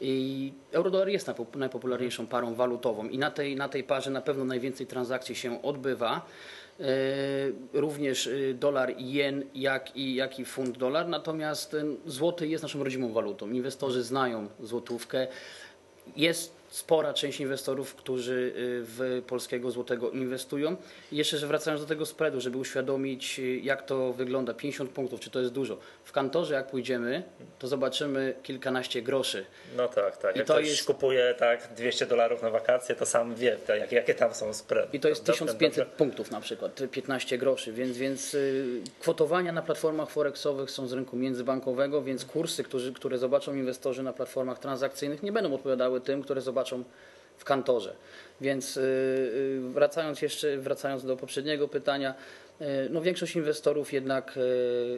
[0.00, 4.86] I eurodolar jest najpopularniejszą parą walutową i na tej, na tej parze na pewno najwięcej
[4.86, 6.26] transakcji się odbywa.
[6.80, 6.84] E,
[7.72, 11.08] również e, dolar jen, jak i, jak i funt dolar.
[11.08, 11.76] Natomiast
[12.06, 13.50] złoty jest naszą rodzimą walutą.
[13.50, 15.26] Inwestorzy znają złotówkę.
[16.16, 18.52] Jest spora część inwestorów, którzy y,
[18.84, 20.76] w polskiego złotego inwestują.
[21.12, 25.20] I jeszcze, że wracając do tego spreadu, żeby uświadomić, y, jak to wygląda, 50 punktów,
[25.20, 25.78] czy to jest dużo.
[26.04, 27.22] W kantorze, jak pójdziemy,
[27.58, 29.44] to zobaczymy kilkanaście groszy.
[29.76, 30.36] No tak, tak.
[30.36, 30.84] I jak to ktoś jest...
[30.84, 34.88] kupuje tak 200 dolarów na wakacje, to sam wie, tak, jak, jakie tam są spready.
[34.92, 35.96] I to jest 1500 dobrze?
[35.96, 41.16] punktów na przykład, 15 groszy, więc, więc y, kwotowania na platformach forexowych są z rynku
[41.16, 46.40] międzybankowego, więc kursy, którzy, które zobaczą inwestorzy na platformach transakcyjnych nie będą odpowiadały tym, które
[46.40, 46.84] zobaczą zobaczą
[47.36, 47.94] w kantorze.
[48.40, 52.14] Więc y, y, wracając jeszcze, wracając do poprzedniego pytania,
[52.60, 54.38] y, no większość inwestorów jednak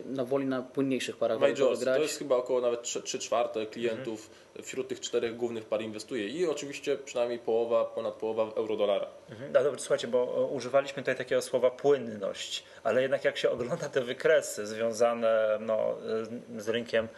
[0.06, 1.96] no, woli na płynniejszych parach Majors, grać.
[1.96, 4.64] To jest chyba około nawet 3 czwarte klientów mhm.
[4.64, 9.06] wśród tych czterech głównych par inwestuje i oczywiście przynajmniej połowa, ponad połowa w euro-dolara.
[9.30, 9.52] Mhm.
[9.52, 14.00] No dobrze, słuchajcie, bo używaliśmy tutaj takiego słowa płynność, ale jednak jak się ogląda te
[14.00, 15.94] wykresy związane no,
[16.58, 17.08] z rynkiem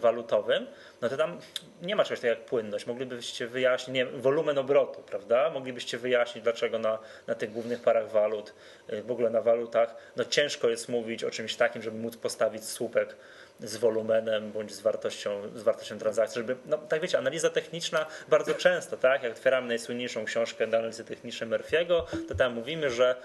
[0.00, 0.66] walutowym,
[1.02, 1.38] no to tam
[1.82, 2.86] nie ma czegoś takiego jak płynność.
[2.86, 5.50] Moglibyście wyjaśnić, nie wolumen obrotu, prawda?
[5.50, 8.54] Moglibyście wyjaśnić, dlaczego na, na tych głównych parach walut,
[8.92, 12.64] y, w ogóle na walutach, no ciężko jest mówić o czymś takim, żeby móc postawić
[12.64, 13.16] słupek
[13.60, 18.54] z wolumenem bądź z wartością, z wartością transakcji, żeby, no tak wiecie, analiza techniczna bardzo
[18.54, 23.16] często, tak, jak otwieramy najsłynniejszą książkę do analizy technicznej Murphy'ego, to tam mówimy, że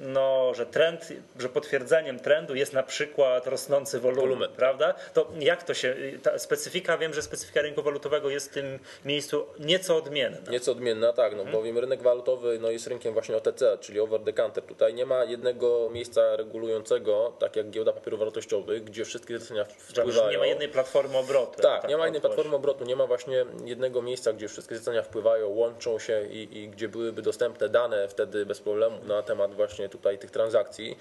[0.00, 4.50] no, że trend, że potwierdzeniem trendu jest na przykład rosnący wolumen, wolumen.
[4.56, 4.94] prawda?
[5.14, 9.46] To jak to się, ta specyfika, wiem, że specyfika rynku walutowego jest w tym miejscu
[9.58, 10.50] nieco odmienna.
[10.50, 11.52] Nieco odmienna, tak, no hmm.
[11.52, 14.64] bowiem rynek walutowy no, jest rynkiem właśnie OTC, czyli over the counter.
[14.64, 20.30] Tutaj nie ma jednego miejsca regulującego, tak jak giełda papierów wartościowych, gdzie wszystkie zlecenia wpływają.
[20.30, 21.62] Nie ma jednej platformy obrotu.
[21.62, 25.02] Tak, tak nie ma jednej platformy obrotu, nie ma właśnie jednego miejsca, gdzie wszystkie zlecenia
[25.02, 29.88] wpływają, łączą się i, i gdzie byłyby dostępne dane wtedy bez problemu na temat właśnie
[29.88, 30.98] tutaj tych transakcji.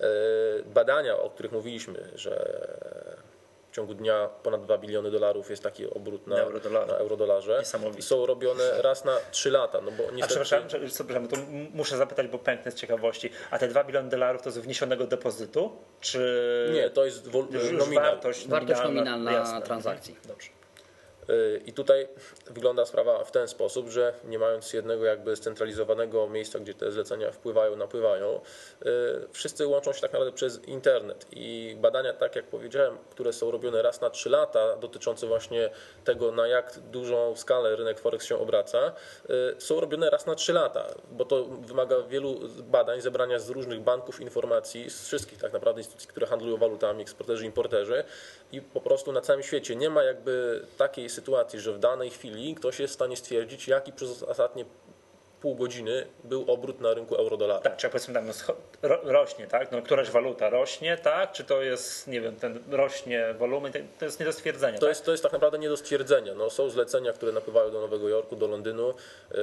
[0.00, 0.04] E,
[0.64, 2.66] badania, o których mówiliśmy, że
[3.70, 6.36] w ciągu dnia ponad 2 biliony dolarów jest taki obrót na,
[6.86, 7.62] na eurodolarze.
[7.98, 9.80] I są robione raz na 3 lata.
[9.80, 10.40] No bo niestety...
[10.40, 11.36] A przepraszam, przepraszam, to
[11.74, 13.30] muszę zapytać, bo pęknę z ciekawości.
[13.50, 15.72] A te 2 biliony dolarów to z wniesionego depozytu?
[16.00, 16.70] Czy...
[16.74, 17.46] Nie, to jest wol...
[17.72, 18.04] nominal.
[18.04, 20.16] wartość, wartość nominalna, nominalna transakcji.
[20.28, 20.59] Dobrze.
[21.30, 22.08] Y, I tutaj
[22.50, 27.30] wygląda sprawa w ten sposób, że nie mając jednego jakby scentralizowanego miejsca, gdzie te zlecenia
[27.30, 28.40] wpływają, napływają,
[28.82, 28.86] y,
[29.32, 31.26] wszyscy łączą się tak naprawdę przez internet.
[31.32, 35.70] I badania, tak jak powiedziałem, które są robione raz na trzy lata, dotyczące właśnie
[36.04, 38.92] tego, na jak dużą skalę rynek Forex się obraca,
[39.30, 43.80] y, są robione raz na trzy lata, bo to wymaga wielu badań, zebrania z różnych
[43.80, 48.04] banków informacji, z wszystkich tak naprawdę instytucji, które handlują walutami, eksporterzy, importerzy
[48.52, 52.10] i po prostu na całym świecie nie ma jakby takiej sytuacji, sytuacji, że w danej
[52.10, 54.64] chwili ktoś jest w stanie stwierdzić, jaki przez ostatnie
[55.40, 57.60] pół godziny był obrót na rynku euro-dolara.
[57.60, 58.32] Tak, czy powiedzmy tam no,
[59.04, 59.72] rośnie, tak?
[59.72, 61.32] No, któraś waluta rośnie, tak?
[61.32, 64.78] Czy to jest, nie wiem, ten rośnie wolumen, to jest nie do stwierdzenia.
[64.78, 64.88] To, tak?
[64.88, 66.34] jest, to jest tak naprawdę nie do stwierdzenia.
[66.34, 68.94] No, są zlecenia, które napływają do Nowego Jorku, do Londynu.
[69.30, 69.38] Yy,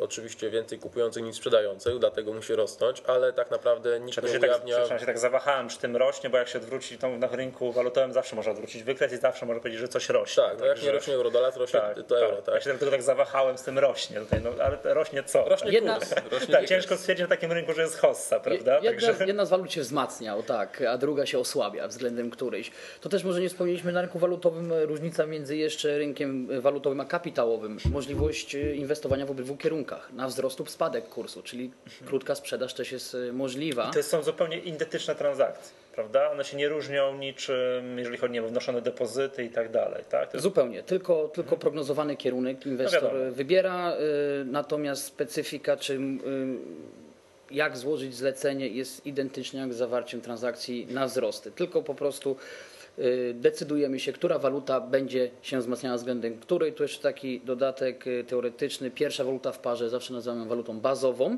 [0.00, 4.86] oczywiście więcej kupujących niż sprzedających, dlatego musi rosnąć, ale tak naprawdę nikt nie tak- ujawnia...
[4.88, 8.12] Tak, się tak zawahałem, czy tym rośnie, bo jak się odwróci to na rynku walutowym
[8.12, 10.42] zawsze można odwrócić wykres i zawsze można powiedzieć, że coś rośnie.
[10.42, 12.36] Tak, no jak nie rośnie euro-dolar, rośnie tak, to euro.
[12.36, 12.44] Tak.
[12.44, 12.54] tak.
[12.54, 15.35] Ja się tylko tak zawahałem z tym rośnie tutaj, no, ale rośnie co?
[15.44, 15.48] Co?
[15.48, 16.14] Rośnie jedna, kurs.
[16.32, 18.74] Rośnie tak, ciężko stwierdzić na takim rynku, że jest hossa, prawda?
[18.74, 19.26] Jedna, Także...
[19.26, 22.70] jedna z walut się wzmacnia, o tak, a druga się osłabia względem którejś.
[23.00, 27.78] To też może nie wspomnieliśmy na rynku walutowym różnica między jeszcze rynkiem walutowym a kapitałowym.
[27.92, 31.70] Możliwość inwestowania w obydwu kierunkach, na wzrost lub spadek kursu, czyli
[32.06, 33.88] krótka sprzedaż też jest e, możliwa.
[33.90, 36.30] I to są zupełnie identyczne transakcje prawda?
[36.30, 40.34] One się nie różnią niczym, jeżeli chodzi o wnoszone depozyty i tak dalej, tak?
[40.34, 40.42] Jest...
[40.42, 41.60] Zupełnie, tylko, tylko mhm.
[41.60, 43.96] prognozowany kierunek inwestor no wybiera, y,
[44.44, 45.98] natomiast specyfika, czy y,
[47.50, 52.36] jak złożyć zlecenie jest identyczna jak z zawarciem transakcji na wzrosty, tylko po prostu
[52.98, 56.72] y, decydujemy się, która waluta będzie się wzmacniała względem której.
[56.72, 58.90] Tu jeszcze taki dodatek teoretyczny.
[58.90, 61.36] Pierwsza waluta w parze zawsze nazywamy walutą bazową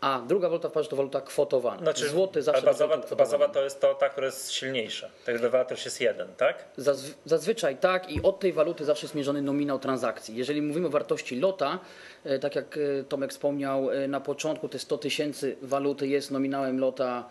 [0.00, 1.82] a druga waluta w to waluta kwotowana.
[1.82, 5.08] Znaczy, Złoty zawsze bazowa, bazowa to jest to, ta, która jest silniejsza.
[5.26, 6.64] Także wartość jest jeden, tak?
[6.76, 10.36] Zazw zazwyczaj tak i od tej waluty zawsze jest mierzony nominał transakcji.
[10.36, 11.78] Jeżeli mówimy o wartości lota,
[12.24, 16.80] e, tak jak e, Tomek wspomniał e, na początku, te 100 tysięcy waluty jest nominałem
[16.80, 17.28] lota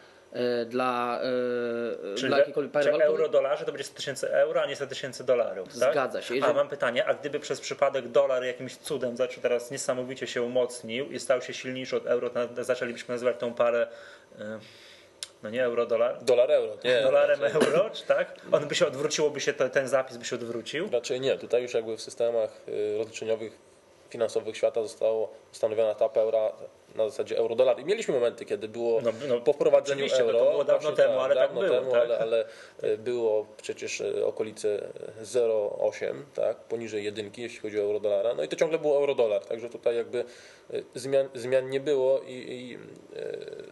[0.65, 1.19] dla,
[2.13, 3.08] e, Czyli, dla jakiejkolwiek pary walutowej.
[3.08, 5.67] euro dolarze to będzie 100 tysięcy euro, a nie 100 tysięcy dolarów.
[5.80, 5.91] Tak?
[5.91, 6.34] Zgadza się.
[6.34, 10.41] A Jeżeli- mam pytanie, a gdyby przez przypadek dolar jakimś cudem zaczął teraz niesamowicie się
[10.41, 13.88] umocnił i stał się silniejszy od euro, to zaczęlibyśmy nazywać tą parę,
[14.39, 14.43] y,
[15.43, 17.02] no nie euro-dolar, Dolar euro, nie.
[17.02, 18.36] dolarem raczej, euro, czy tak?
[18.52, 20.89] On by się odwróciłoby się, ten zapis by się odwrócił.
[20.91, 21.38] raczej nie.
[21.38, 23.58] Tutaj już jakby w systemach y, rozliczeniowych
[24.10, 26.52] finansowych świata zostało ustanowiona ta eura
[26.96, 27.80] na zasadzie euro-dolar.
[27.80, 30.40] I mieliśmy momenty, kiedy było No, no, po wprowadzeniu euro.
[30.40, 32.02] to było dawno temu, ale tak dawno było, Temu, tak?
[32.04, 32.46] ale, ale
[32.84, 34.88] y, było przecież y, okolice
[35.24, 38.34] 0,8, tak, poniżej jedynki, jeśli chodzi o euro-dolara.
[38.34, 40.24] No i to ciągle było euro-dolar, także tutaj jakby
[40.74, 42.78] y, zmian, zmian nie było i, i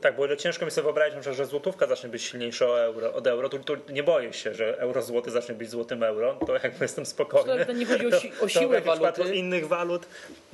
[0.02, 3.60] Tak, bo ciężko mi sobie wyobrazić, że złotówka zacznie być silniejsza euro, od euro, to,
[3.60, 7.56] to nie boję się, że euro złoty zacznie być złotym euro, to jakby jestem spokojny.
[7.58, 9.36] Nawet nie chodzi o si- o To- to siłę w jakimś waluty.
[9.36, 10.02] innych walut.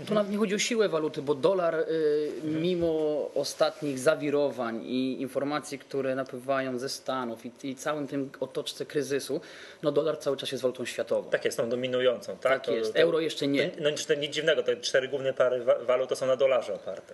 [0.08, 5.80] Tu nawet nie chodzi o siłę waluty, bo dolar y, mimo ostatnich zawirowań i informacji,
[5.80, 9.42] które napływają ze Stanów i, i całym tym otoczce kryzysu,
[9.84, 11.30] no dolar cały czas jest walutą światową.
[11.30, 12.38] Tak jest, tą dominującą.
[12.38, 12.96] Tak, Tak jest.
[12.96, 13.70] Euro jeszcze nie.
[13.70, 16.74] To, no nic, nic dziwnego, te cztery główne pary wa- walut to są na dolarze
[16.76, 17.14] oparte.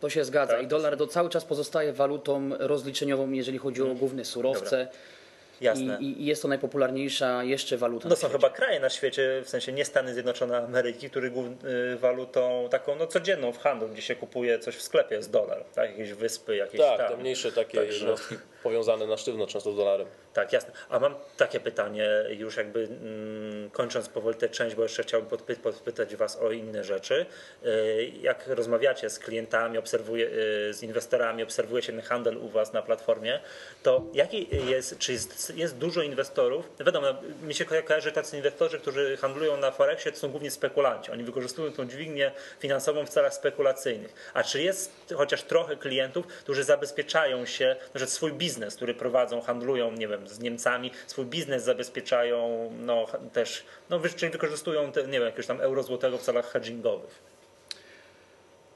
[0.00, 0.62] To się zgadza Tak.
[0.62, 5.15] i dolar to cały czas pozostaje walutą rozliczeniową, jeżeli chodzi o główne surowce i,
[5.60, 5.98] Jasne.
[6.00, 8.32] i, i jest to najpopularniejsza jeszcze waluta No na są świecie.
[8.32, 11.64] chyba kraje na świecie, w sensie nie Stany Zjednoczone Ameryki, głów-
[11.94, 15.64] y, walutą taką no, codzienną w handlu, gdzie się kupuje coś w sklepie jest dolar,
[15.74, 15.90] tak?
[15.90, 17.08] Jakieś wyspy, jakieś tak, tam.
[17.08, 20.06] te mniejsze takie Także- jednostki powiązane na sztywno często z dolarem.
[20.36, 20.72] Tak, jasne.
[20.88, 25.56] A mam takie pytanie, już jakby mm, kończąc powoli tę część, bo jeszcze chciałbym podpy-
[25.56, 27.26] podpytać Was o inne rzeczy.
[27.66, 32.82] Y, Jak rozmawiacie z klientami, obserwuje, y, z inwestorami, obserwujecie ten handel u Was na
[32.82, 33.40] platformie,
[33.82, 36.70] to jaki jest, czy jest, jest dużo inwestorów?
[36.80, 37.06] Wiadomo,
[37.42, 41.10] mi się ko- kojarzy tacy inwestorzy, którzy handlują na Forexie, to są głównie spekulanci.
[41.10, 44.30] Oni wykorzystują tą dźwignię finansową w celach spekulacyjnych.
[44.34, 49.92] A czy jest chociaż trochę klientów, którzy zabezpieczają się, że swój biznes, który prowadzą, handlują,
[49.92, 55.22] nie wiem, z Niemcami, swój biznes zabezpieczają, no też, no czyli wykorzystują, te, nie wiem,
[55.22, 57.36] jakiegoś tam euro złotego w celach hedgingowych.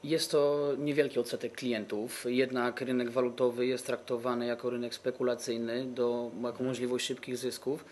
[0.04, 6.62] Jest to niewielki odsetek klientów, jednak rynek walutowy jest traktowany jako rynek spekulacyjny, do, jako
[6.62, 7.84] możliwość szybkich zysków.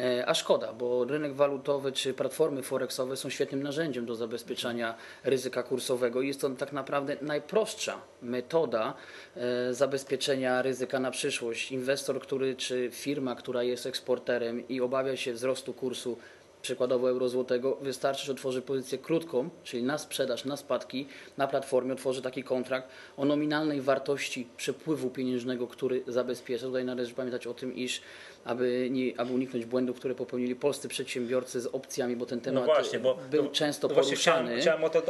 [0.00, 5.62] E, A szkoda, bo rynek walutowy czy platformy forexowe są świetnym narzędziem do zabezpieczania ryzyka
[5.62, 6.22] kursowego.
[6.22, 8.94] Jest to tak naprawdę najprostsza metoda
[9.36, 11.72] e, zabezpieczenia ryzyka na przyszłość.
[11.72, 16.16] Inwestor, który czy firma, która jest eksporterem i obawia się wzrostu kursu
[16.62, 21.92] przykładowo euro złotego, wystarczy, że otworzy pozycję krótką, czyli na sprzedaż, na spadki, na platformie
[21.92, 26.66] otworzy taki kontrakt o nominalnej wartości przepływu pieniężnego, który zabezpiecza.
[26.66, 28.02] Tutaj należy pamiętać o tym, iż
[28.44, 32.74] aby, nie, aby uniknąć błędów, które popełnili polscy przedsiębiorcy z opcjami, bo ten temat No
[32.74, 34.60] właśnie, bo był no, często no poruszany.
[34.60, 35.02] Chciałem, chciałem o, to,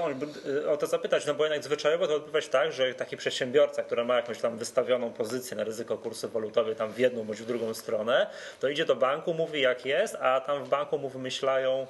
[0.72, 4.04] o to zapytać, no bo jednak zwyczajowo to odbywa się tak, że taki przedsiębiorca, który
[4.04, 7.74] ma jakąś tam wystawioną pozycję na ryzyko kursu walutowy tam w jedną bądź w drugą
[7.74, 8.26] stronę,
[8.60, 11.86] to idzie do banku, mówi jak jest, a tam w banku mu wymyślają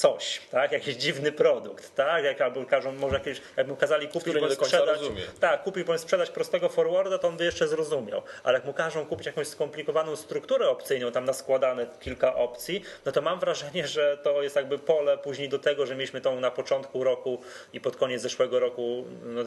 [0.00, 0.72] coś, tak?
[0.72, 2.24] Jakiś dziwny produkt, tak?
[2.24, 5.00] Jak albo każą, może jakieś, jakby mu kazali kupić bądź sprzedać.
[5.00, 5.22] rozumie.
[5.40, 8.22] Tak, kupił bądź sprzedać prostego forwarda, to on by jeszcze zrozumiał.
[8.42, 13.22] Ale jak mu każą kupić jakąś skomplikowaną strukturę opcyjną, tam naskładane kilka opcji, no to
[13.22, 17.04] mam wrażenie, że to jest jakby pole później do tego, że mieliśmy tą na początku
[17.04, 17.40] roku
[17.72, 19.40] i pod koniec zeszłego roku no,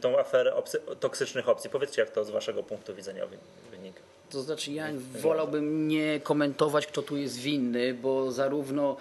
[0.00, 1.70] tą aferę opcy, toksycznych opcji.
[1.70, 3.38] Powiedzcie, jak to z waszego punktu widzenia wy-
[3.70, 4.00] wynika.
[4.30, 4.86] To znaczy ja
[5.20, 8.96] wolałbym nie komentować, kto tu jest winny, bo zarówno,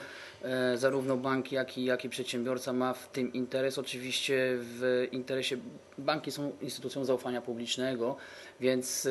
[0.76, 3.78] zarówno bank, jak i, jak i przedsiębiorca ma w tym interes.
[3.78, 5.58] Oczywiście w interesie
[5.98, 8.16] banki są instytucją zaufania publicznego,
[8.60, 9.10] więc e,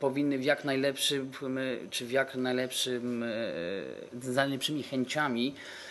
[0.00, 3.26] powinny w jak najlepszym, e, czy w jak najlepszym, e,
[4.22, 5.83] z najlepszymi chęciami e,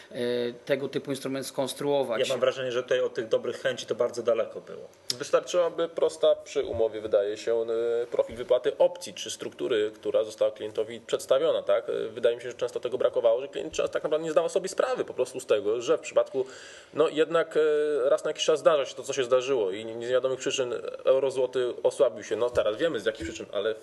[0.66, 2.20] tego typu instrument skonstruować.
[2.20, 4.88] Ja mam wrażenie, że tutaj od tych dobrych chęci to bardzo daleko było.
[5.18, 7.62] Wystarczyłaby prosta przy umowie, wydaje się,
[8.04, 11.64] e, profil wypłaty opcji czy struktury, która została klientowi przedstawiona.
[11.64, 11.90] Tak?
[11.90, 14.50] E, Wydaje mi się, że często tego brakowało, że klient często tak naprawdę nie zdawał
[14.50, 16.46] sobie sprawy po prostu z tego, że w przypadku,
[16.94, 20.08] no jednak e, raz na jakiś czas zdarza się to, co się zdarzyło i nie
[20.08, 20.74] z wiadomych przyczyn
[21.06, 22.36] euro złoty osłabił się.
[22.36, 23.76] No teraz wiemy z jakich przyczyn, ale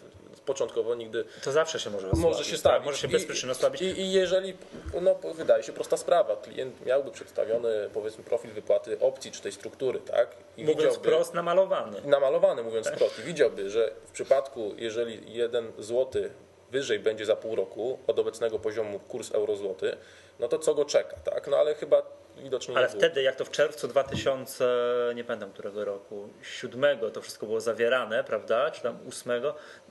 [0.46, 2.24] początkowo nigdy To zawsze się może osłabić.
[2.24, 2.84] może się tak?
[2.84, 3.82] Może się bez przyczyny osłabić.
[3.82, 4.54] I, I jeżeli,
[5.02, 10.00] no wydaje się prosta sprawa, klient miałby przedstawiony powiedzmy profil wypłaty opcji czy tej struktury,
[10.00, 10.28] tak?
[10.56, 12.00] I Mówiąc wprost, namalowany.
[12.04, 16.30] namalowany mówiąc wprost i widziałby, że w przypadku, jeżeli jeden złoty
[16.70, 19.96] wyżej będzie za pół roku od obecnego poziomu kurs euro-złoty,
[20.40, 21.46] no to co go czeka, tak?
[21.46, 22.02] No ale chyba
[22.42, 27.46] widocznie Ale wtedy, jak to w czerwcu 2000, nie pamiętam którego roku, 7 to wszystko
[27.46, 28.70] było zawierane, prawda?
[28.70, 29.42] Czy tam 8?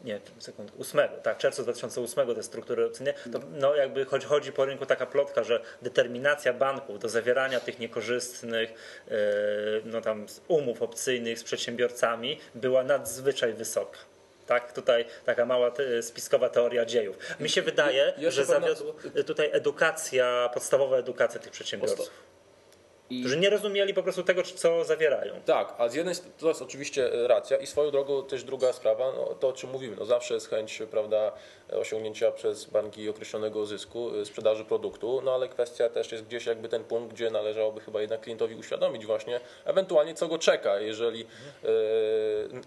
[0.04, 4.66] Nie, sekund, 8, tak, czerwcu 2008 te struktury opcyjne, to no jakby chodzi, chodzi po
[4.66, 8.70] rynku taka plotka, że determinacja banków do zawierania tych niekorzystnych
[9.08, 9.16] yy,
[9.86, 14.00] no tam umów opcyjnych z przedsiębiorcami była nadzwyczaj wysoka.
[14.50, 17.18] Tak, tutaj taka mała spiskowa teoria dziejów.
[17.40, 18.94] Mi się wydaje, Jeszcze że zawiodła
[19.26, 22.10] tutaj edukacja, podstawowa edukacja tych przedsiębiorców
[23.10, 25.34] I którzy nie rozumieli po prostu tego, co zawierają.
[25.45, 29.12] Tak, a z jednej strony to jest oczywiście racja i swoją drogą też druga sprawa,
[29.12, 31.32] no, to o czym mówimy, no zawsze jest chęć prawda,
[31.72, 36.69] osiągnięcia przez banki określonego zysku, y, sprzedaży produktu, no ale kwestia też jest gdzieś jakby
[36.69, 41.26] ten punkt, gdzie należałoby chyba jednak klientowi uświadomić właśnie ewentualnie co go czeka, jeżeli y,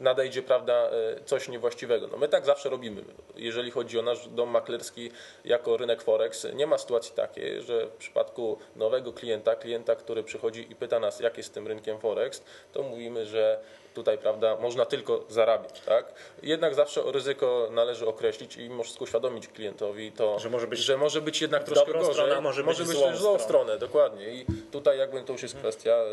[0.01, 2.07] nadejdzie prawda, y, coś niewłaściwego.
[2.07, 3.05] No my tak zawsze robimy.
[3.37, 5.11] Jeżeli chodzi o nasz dom maklerski
[5.45, 10.67] jako rynek Forex, nie ma sytuacji takiej, że w przypadku nowego klienta, klienta, który przychodzi
[10.73, 12.43] i pyta nas, jak jest z tym rynkiem Forex,
[12.73, 13.61] to mówimy, że
[13.95, 15.81] tutaj prawda, można tylko zarabiać.
[15.81, 16.15] Tak?
[16.43, 21.21] Jednak zawsze ryzyko należy określić i wszystko uświadomić klientowi to, Że może być że może
[21.21, 23.79] być jednak troszkę dobrą gorzej, stronę, a może być być złą też złą stronę.
[23.79, 24.35] dokładnie.
[24.35, 26.05] I tutaj jakby to już jest kwestia, e,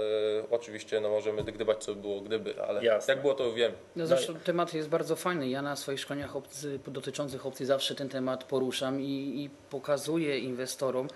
[0.52, 3.14] oczywiście no, możemy gdybać, co by było gdyby, ale Jasne.
[3.14, 3.72] jak było to wiem.
[3.96, 5.50] No zresztą temat jest bardzo fajny.
[5.50, 11.08] Ja na swoich szkoleniach opcji, dotyczących opcji zawsze ten temat poruszam i, i pokazuję inwestorom,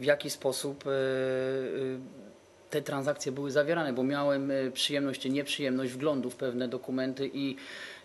[0.00, 2.27] w jaki sposób e, e,
[2.70, 7.56] te transakcje były zawierane, bo miałem e, przyjemność czy nieprzyjemność wglądu w pewne dokumenty i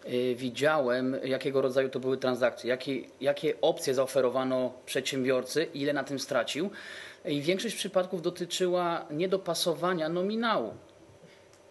[0.06, 6.19] e, widziałem, jakiego rodzaju to były transakcje, jakie, jakie opcje zaoferowano przedsiębiorcy, ile na tym
[6.19, 6.69] stracił.
[7.26, 10.73] I większość przypadków dotyczyła niedopasowania nominału.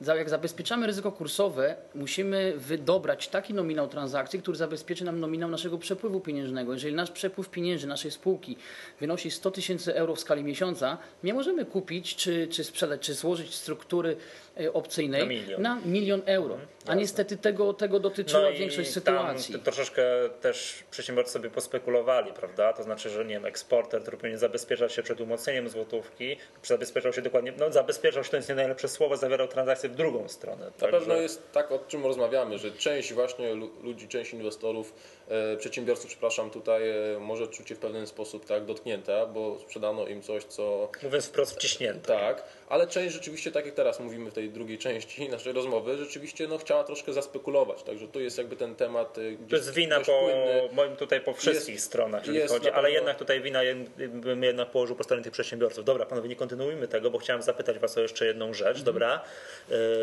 [0.06, 6.20] Jak zabezpieczamy ryzyko kursowe, musimy wydobrać taki nominał transakcji, który zabezpieczy nam nominał naszego przepływu
[6.20, 6.72] pieniężnego.
[6.72, 8.56] Jeżeli nasz przepływ pieniężny naszej spółki
[9.00, 13.54] wynosi 100 tysięcy euro w skali miesiąca, nie możemy kupić, czy, czy sprzedać, czy złożyć
[13.54, 14.16] struktury
[14.60, 15.62] e, opcyjnej Na milion.
[15.62, 16.58] na milion euro.
[16.86, 19.52] A niestety tego, tego dotyczyła większość sytuacji.
[19.52, 20.02] No Tam t- troszeczkę
[20.40, 22.72] też przedsiębiorcy sobie pospekulowali, prawda?
[22.72, 27.22] To znaczy, że nie wiem, eksporter, który powinien zabezpieczać się przed umocnieniem złotówki, zabezpieczał się
[27.22, 30.64] dokładnie, no zabezpieczał się to jest nie najlepsze słowo, zawierał transakcje w drugą stronę.
[30.80, 34.94] Na pewno jest tak, o czym rozmawiamy, że część właśnie lu- ludzi, część inwestorów,
[35.58, 40.22] przedsiębiorców, przepraszam, tutaj e, może czuć się w pewien sposób tak dotknięta, bo sprzedano im
[40.22, 42.06] coś, co Mówiąc wprost wciśnięte.
[42.18, 46.48] Tak, ale część rzeczywiście, tak jak teraz mówimy w tej drugiej części naszej rozmowy, rzeczywiście
[46.48, 47.82] no, chciała troszkę zaspekulować.
[47.82, 49.14] Także tu jest jakby ten temat.
[49.14, 50.68] To gdzieś jest wina po płynny.
[50.72, 53.60] moim tutaj po wszystkich Jest- stronach, jeżeli chodzi, ale pewno- jednak tutaj wina
[54.08, 55.84] bym jednak położył po stronie tych przedsiębiorców.
[55.84, 58.84] Dobra, panowie, nie kontynuujmy tego, bo chciałem zapytać was o jeszcze jedną rzecz, Mhm.
[58.84, 59.20] dobra?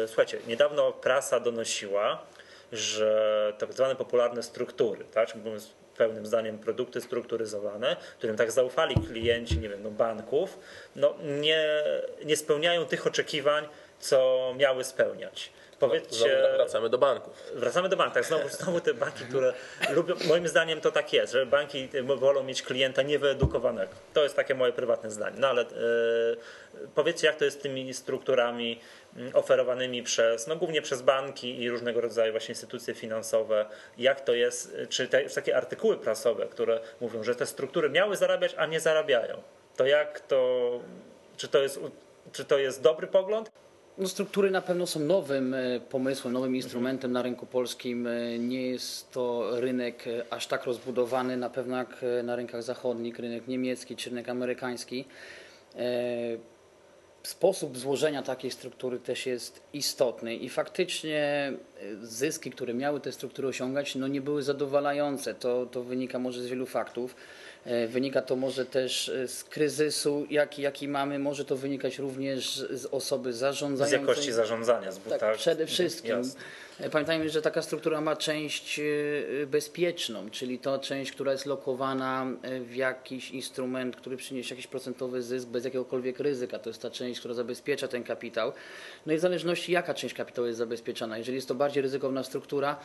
[0.04, 2.26] E, Słuchajcie, niedawno prasa donosiła,
[2.72, 9.60] że tak zwane popularne struktury, tak, mówiąc pełnym zdaniem produkty strukturyzowane, którym tak zaufali klienci,
[9.60, 10.60] nie wiem, no banków,
[10.96, 11.84] no nie,
[12.26, 13.68] nie spełniają tych oczekiwań,
[14.00, 15.52] co miały spełniać.
[15.80, 17.52] Powiedzcie, Znowu wracamy do banków.
[17.56, 18.14] Wracamy do banków.
[18.14, 19.54] Tak, znowu, znowu te banki, które
[19.90, 23.92] lubią, moim zdaniem to tak jest, że banki wolą mieć klienta niewyedukowanego.
[24.14, 25.36] To jest takie moje prywatne zdanie.
[25.40, 25.66] No ale e,
[26.96, 28.80] powiedzcie, jak to jest z tymi strukturami
[29.34, 33.66] oferowanymi przez, no głównie przez banki i różnego rodzaju właśnie instytucje finansowe.
[33.98, 38.56] Jak to jest, czy te, takie artykuły prasowe, które mówią, że te struktury miały zarabiać,
[38.58, 39.42] a nie zarabiają.
[39.76, 40.72] To jak to,
[41.38, 41.80] czy to jest,
[42.32, 43.52] czy to jest dobry pogląd?
[43.98, 48.08] No, struktury na pewno są nowym e, pomysłem, nowym instrumentem na rynku polskim.
[48.08, 53.20] E, Nie jest to rynek e, aż tak rozbudowany, na pewno jak na rynkach zachodnich,
[53.20, 55.06] rynek niemiecki czy rynek amerykański.
[57.24, 61.56] Sposób złożenia takiej struktury też jest istotny i faktycznie e,
[62.02, 65.34] zyski, które miały te struktury osiągać, no nie były zadowalające.
[65.36, 67.16] To, to wynika może z wielu faktów.
[67.66, 72.58] E, Wynika to może też e, z kryzysu, jaki, jaki mamy, może to wynikać również
[72.58, 74.00] z osoby Z zarządzającej.
[74.02, 76.18] jakości zarządzania, z Tak, tak, przede wszystkim.
[76.18, 76.42] Jasne.
[76.92, 78.84] Pamiętajmy, że taka struktura ma część e,
[79.48, 85.22] bezpieczną, czyli to część, która jest lokowana e, w jakiś instrument, który przyniesie jakiś procentowy
[85.22, 86.60] zysk bez jakiegokolwiek ryzyka.
[86.60, 88.52] To jest ta część, która zabezpiecza ten kapitał.
[89.06, 91.18] No i w zależności jaka część kapitału jest zabezpieczana.
[91.18, 92.80] Jeżeli jest to bardziej ryzykowna struktura,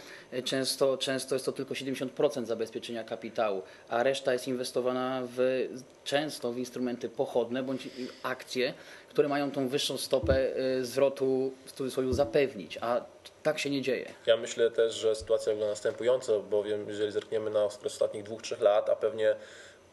[0.45, 5.69] często, często jest to tylko 70% zabezpieczenia kapitału, a reszta jest inwestowana w,
[6.05, 7.89] często w instrumenty pochodne bądź
[8.23, 8.75] akcje,
[9.09, 10.53] które mają tą wyższą stopę
[10.83, 13.05] zwrotu w cudzysłowie zapewnić, a
[13.45, 14.15] tak się nie dzieje.
[14.27, 18.61] Ja myślę też, że sytuacja wygląda następująco, bowiem jeżeli zerkniemy na okres ostatnich dwóch, trzech
[18.61, 19.37] lat, a pewnie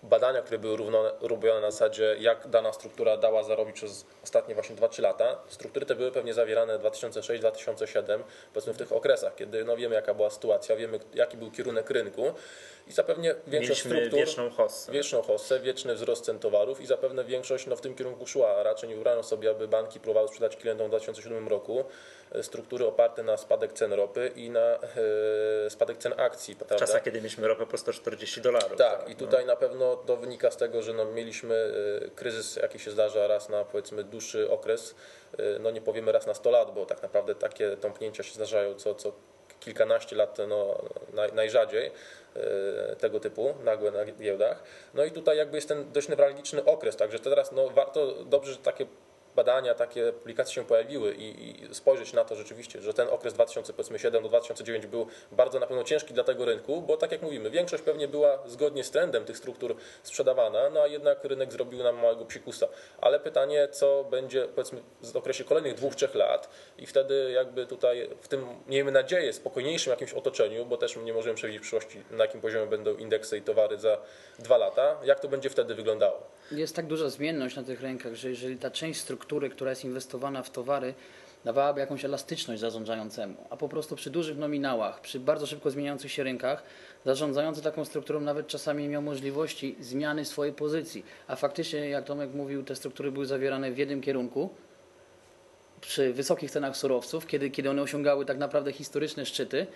[0.04, 0.78] badania, które były
[1.22, 5.40] robione na zasadzie, jak dana struktura dała zarobić przez ostatnie właśnie 2-3 lata.
[5.48, 8.20] Struktury te były pewnie zawierane 2006-2007,
[8.54, 12.34] powiedzmy w tych okresach, kiedy no wiemy jaka była sytuacja, wiemy jaki był kierunek rynku
[12.88, 14.20] i zapewne większość Mieliśmy struktur...
[14.20, 14.92] wieczną hossę.
[14.92, 18.64] Wieczną hossę, wieczny wzrost cen towarów i zapewne większość no, w tym kierunku szła, a
[18.64, 21.86] raczej nie wybrano sobie, aby banki próbowały sprzedać klientom w 2007 roku
[22.42, 26.56] struktury oparte na spadek cen ropy i na e, spadek cen akcji.
[26.56, 28.78] W czasach, kiedy mieliśmy ropę po 140 dolarów.
[28.78, 29.48] Tak, i tutaj no.
[29.48, 31.74] na pewno to wynika z tego, że no, mieliśmy
[32.06, 34.96] e, kryzys, jaki się zdarza raz na powiedzmy dłuższy okres,
[35.60, 38.96] no nie powiemy raz na 100 lat, bo tak naprawdę takie tąpnięcia się zdarzają co,
[38.96, 39.12] co
[39.60, 40.82] kilkanaście lat no,
[41.14, 41.92] naj, najrzadziej
[43.00, 44.64] tego typu, nagłe na giełdach.
[44.94, 48.58] No i tutaj jakby jest ten dość newralgiczny okres, także teraz no, warto, dobrze, że
[48.58, 48.86] takie
[49.36, 54.24] badania, takie publikacje się pojawiły i, i, spojrzeć na to rzeczywiście, że ten okres 2007
[54.24, 57.84] do 2009 był bardzo na pewno ciężki dla tego rynku, bo tak jak mówimy, większość
[57.84, 62.26] pewnie była zgodnie z trendem tych struktur sprzedawana, no a jednak rynek zrobił nam małego
[62.26, 62.68] psikusa.
[63.02, 68.10] Ale pytanie, co będzie powiedzmy w okresie kolejnych dwóch, trzech lat i wtedy jakby tutaj
[68.22, 72.24] w tym, miejmy nadzieję, spokojniejszym jakimś otoczeniu, bo też nie możemy przewidzieć w przyszłości, na
[72.24, 73.98] jakim poziomie będą indeksy i towary za
[74.40, 76.28] dwa lata, jak to będzie wtedy wyglądało.
[76.52, 80.44] Jest tak duża zmienność na tych rynkach, że jeżeli ta część struktury, która jest inwestowana
[80.44, 80.94] w towary,
[81.46, 86.24] dawałaby jakąś elastyczność zarządzającemu, a po prostu przy dużych nominałach, przy bardzo szybko zmieniających się
[86.24, 86.64] rynkach,
[87.06, 91.06] zarządzający taką strukturą nawet czasami miał możliwości zmiany swojej pozycji.
[91.28, 94.50] A faktycznie, jak Tomek mówił, te struktury były zawierane w jednym kierunku,
[95.82, 99.68] przy wysokich cenach surowców, kiedy, kiedy one osiągały tak naprawdę historyczne szczyty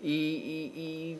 [0.00, 1.18] i, i, i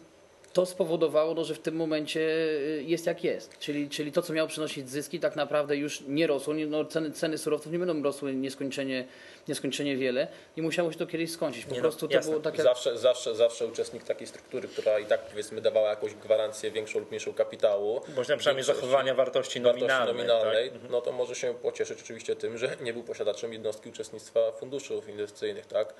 [0.52, 3.58] to spowodowało, no, że w tym momencie y, jest jak jest.
[3.58, 6.54] Czyli, czyli to, co miało przynosić zyski, tak naprawdę już nie rosło.
[6.68, 9.04] No, ceny, ceny surowców nie będą rosły nieskończenie,
[9.48, 11.64] nieskończenie wiele i musiało się to kiedyś skończyć.
[11.64, 12.62] Po nie no, prostu no, to było takie.
[12.62, 17.08] Zawsze, zawsze, zawsze uczestnik takiej struktury, która i tak powiedzmy dawała jakąś gwarancję większą lub
[17.08, 18.00] mniejszą kapitału.
[18.14, 19.88] Bądź na przynajmniej zachowania wartości nominalnej.
[19.88, 20.90] Wartości nominalnej tak?
[20.90, 25.66] no to może się pocieszyć oczywiście tym, że nie był posiadaczem jednostki uczestnictwa funduszów inwestycyjnych,
[25.66, 25.94] tak?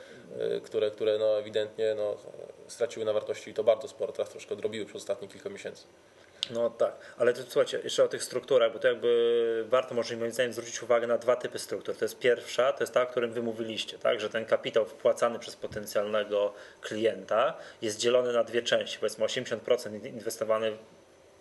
[0.57, 2.17] Y, które, które no ewidentnie no,
[2.67, 4.13] straciły na wartości i to bardzo sporo.
[4.13, 5.85] Teraz troszkę odrobiły przez ostatnie kilka miesięcy.
[6.51, 10.33] No tak, ale to, słuchajcie, jeszcze o tych strukturach, bo to jakby warto może moim
[10.33, 11.97] zdaniem zwrócić uwagę na dwa typy struktur.
[11.97, 15.39] To jest pierwsza, to jest ta, o którym wy mówiliście, tak, że ten kapitał wpłacany
[15.39, 20.67] przez potencjalnego klienta jest dzielony na dwie części, powiedzmy 80% inwestowany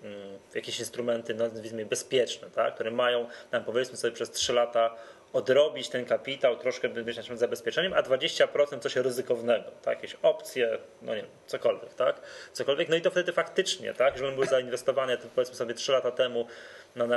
[0.04, 4.96] mm, w jakieś instrumenty, nazwijmy bezpieczne, tak, które mają, nam powiedzmy sobie przez 3 lata
[5.34, 9.96] odrobić ten kapitał, troszkę być naszym zabezpieczeniem, a 20% coś ryzykownego, tak?
[9.96, 12.22] jakieś opcje, no nie wiem, cokolwiek, tak?
[12.54, 14.14] Cokolwiek, no i to wtedy faktycznie, tak?
[14.14, 16.48] Jeżeli były zainwestowane, to powiedzmy sobie 3 lata temu,
[16.96, 17.08] no,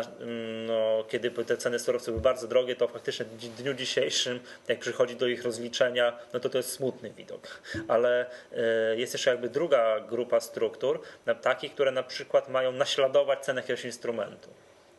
[0.66, 5.16] no, kiedy te ceny surowców były bardzo drogie, to faktycznie w dniu dzisiejszym, jak przychodzi
[5.16, 7.60] do ich rozliczenia, no to to jest smutny widok.
[7.88, 11.00] Ale e, jest jeszcze jakby druga grupa struktur,
[11.42, 14.50] takich, które na przykład mają naśladować cenę jakiegoś instrumentu,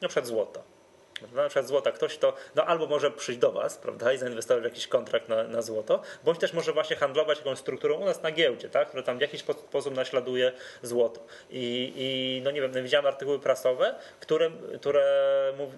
[0.02, 0.75] na przykład złota
[1.22, 4.66] na przykład złota, ktoś to no albo może przyjść do Was, prawda, i zainwestować w
[4.66, 8.32] jakiś kontrakt na, na złoto, bądź też może właśnie handlować jakąś strukturą u nas na
[8.32, 10.52] giełdzie, tak, która tam w jakiś sposób naśladuje
[10.82, 11.26] złoto.
[11.50, 15.70] I, i no nie wiem, no widziałem artykuły prasowe, które, które mów,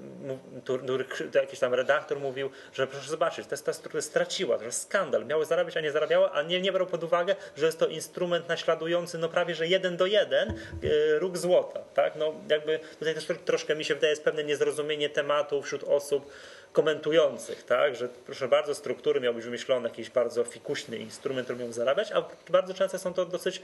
[0.64, 5.26] który, jakiś tam redaktor mówił, że proszę zobaczyć, ta, ta struktura straciła, to jest skandal,
[5.26, 8.48] miały zarabiać, a nie zarabiały, a nie, nie brał pod uwagę, że jest to instrument
[8.48, 13.28] naśladujący no prawie, że jeden do jeden e, róg złota, tak, no jakby tutaj też
[13.46, 16.32] troszkę mi się wydaje jest pewne niezrozumienie tematu tematu wśród osób
[16.74, 21.72] komentujących, tak, że proszę bardzo, struktury miał być wymyślony jakiś bardzo fikuśny instrument, który miał
[21.72, 23.62] zarabiać, a bardzo często są to dosyć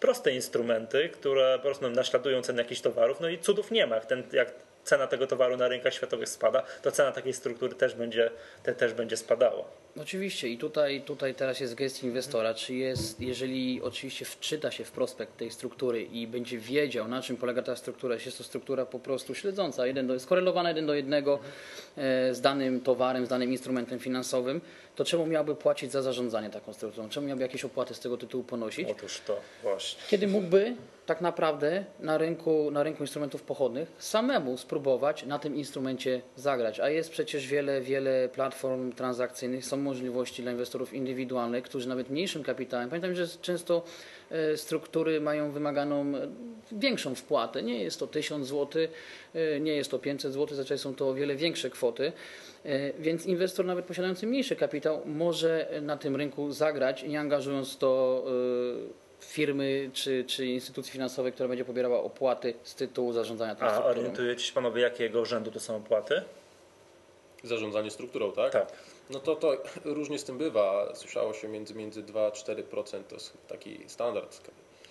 [0.00, 4.00] proste instrumenty, które po prostu naśladują cenę jakichś towarów, no i cudów nie ma.
[4.00, 4.52] Ten, jak
[4.84, 8.30] cena tego towaru na rynkach światowych spada, to cena takiej struktury też będzie,
[8.62, 9.64] te, też będzie spadała.
[10.00, 14.90] Oczywiście i tutaj, tutaj teraz jest gest inwestora, czy jest, jeżeli oczywiście wczyta się w
[14.90, 18.86] prospekt tej struktury i będzie wiedział na czym polega ta struktura, jeśli jest to struktura
[18.86, 21.38] po prostu śledząca, jeden do, skorelowana jeden do jednego
[21.96, 24.60] e, z danym towarem, z danym instrumentem finansowym,
[24.96, 27.08] to czemu miałby płacić za zarządzanie taką strukturą?
[27.08, 28.88] Czemu miałby jakieś opłaty z tego tytułu ponosić?
[28.90, 30.02] Otóż to właśnie.
[30.08, 30.76] Kiedy mógłby
[31.06, 36.80] tak naprawdę na rynku, na rynku instrumentów pochodnych samemu spróbować na tym instrumencie zagrać.
[36.80, 42.42] A jest przecież wiele, wiele platform transakcyjnych, są możliwości dla inwestorów indywidualnych, którzy nawet mniejszym
[42.42, 43.82] kapitałem, pamiętam, że często
[44.30, 46.28] e, struktury mają wymaganą e,
[46.72, 47.62] większą wpłatę.
[47.62, 48.82] Nie jest to 1000 zł,
[49.34, 52.12] e, nie jest to 500 zł, zazwyczaj są to o wiele większe kwoty.
[52.98, 58.24] Więc inwestor, nawet posiadający mniejszy kapitał, może na tym rynku zagrać, nie angażując to
[59.20, 63.90] firmy czy, czy instytucji finansowej, która będzie pobierała opłaty z tytułu zarządzania tą A strukturą.
[64.00, 66.22] orientujecie się panowie, jakiego rzędu to są opłaty?
[67.42, 68.52] Zarządzanie strukturą, tak?
[68.52, 68.72] Tak.
[69.10, 70.94] No to, to różnie z tym bywa.
[70.94, 74.40] Słyszało się między, między 2 a 4% to jest taki standard.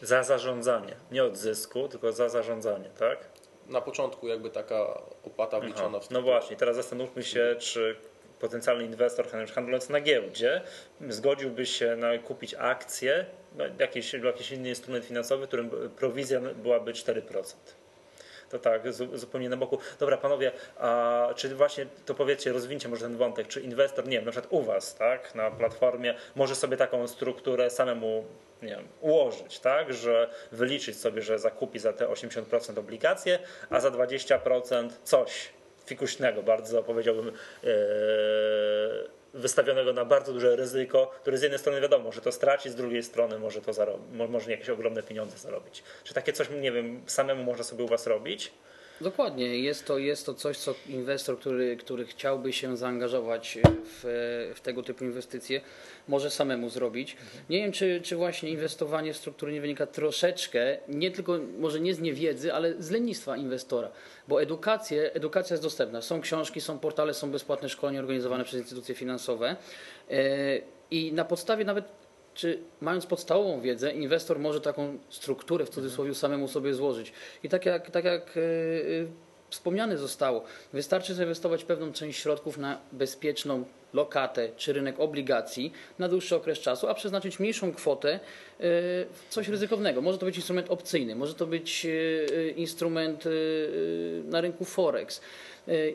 [0.01, 0.95] Za zarządzanie.
[1.11, 3.29] Nie od zysku, tylko za zarządzanie, tak?
[3.67, 7.95] na początku jakby taka opłata wliczona No właśnie, teraz zastanówmy się, czy
[8.39, 10.61] potencjalny inwestor handlujący na giełdzie
[11.09, 13.25] zgodziłby się na kupić akcje,
[13.57, 17.21] no, jakiś, jakiś inny instrument finansowy, którym prowizja byłaby 4%
[18.59, 19.77] to tak, zupełnie na boku.
[19.99, 24.25] Dobra, panowie, a czy właśnie, to powiedzcie, rozwincie może ten wątek, czy inwestor, nie wiem,
[24.25, 28.25] na przykład u was, tak, na platformie, może sobie taką strukturę samemu
[28.61, 33.39] nie wiem, ułożyć, tak, że wyliczyć sobie, że zakupi za te 80% obligacje,
[33.69, 35.49] a za 20% coś
[35.85, 37.71] fikuśnego, bardzo powiedziałbym, yy,
[39.35, 43.03] wystawionego na bardzo duże ryzyko, które z jednej strony wiadomo, że to straci, z drugiej
[43.03, 45.83] strony może to zarobić, może jakieś ogromne pieniądze zarobić.
[46.03, 48.51] Czy takie coś, nie wiem, samemu można sobie u Was robić?
[49.01, 54.61] Dokładnie, jest to, jest to coś, co inwestor, który, który chciałby się zaangażować w, w
[54.61, 55.61] tego typu inwestycje,
[56.07, 57.17] może samemu zrobić.
[57.49, 61.93] Nie wiem, czy, czy właśnie inwestowanie w struktury nie wynika troszeczkę, nie tylko, może nie
[61.93, 63.91] z niewiedzy, ale z lenistwa inwestora,
[64.27, 66.01] bo edukacje, edukacja jest dostępna.
[66.01, 69.55] Są książki, są portale, są bezpłatne szkolenia organizowane przez instytucje finansowe
[70.11, 70.15] e,
[70.91, 72.04] i na podstawie nawet
[72.35, 77.13] czy mając podstawową wiedzę, inwestor może taką strukturę w cudzysłowie samemu sobie złożyć.
[77.43, 79.07] I tak jak, tak jak yy,
[79.49, 83.63] wspomniane zostało, wystarczy zainwestować pewną część środków na bezpieczną
[83.95, 88.19] lokatę czy rynek obligacji na dłuższy okres czasu, a przeznaczyć mniejszą kwotę
[88.59, 90.01] w coś ryzykownego.
[90.01, 91.87] Może to być instrument opcyjny, może to być
[92.55, 93.23] instrument
[94.23, 95.21] na rynku Forex.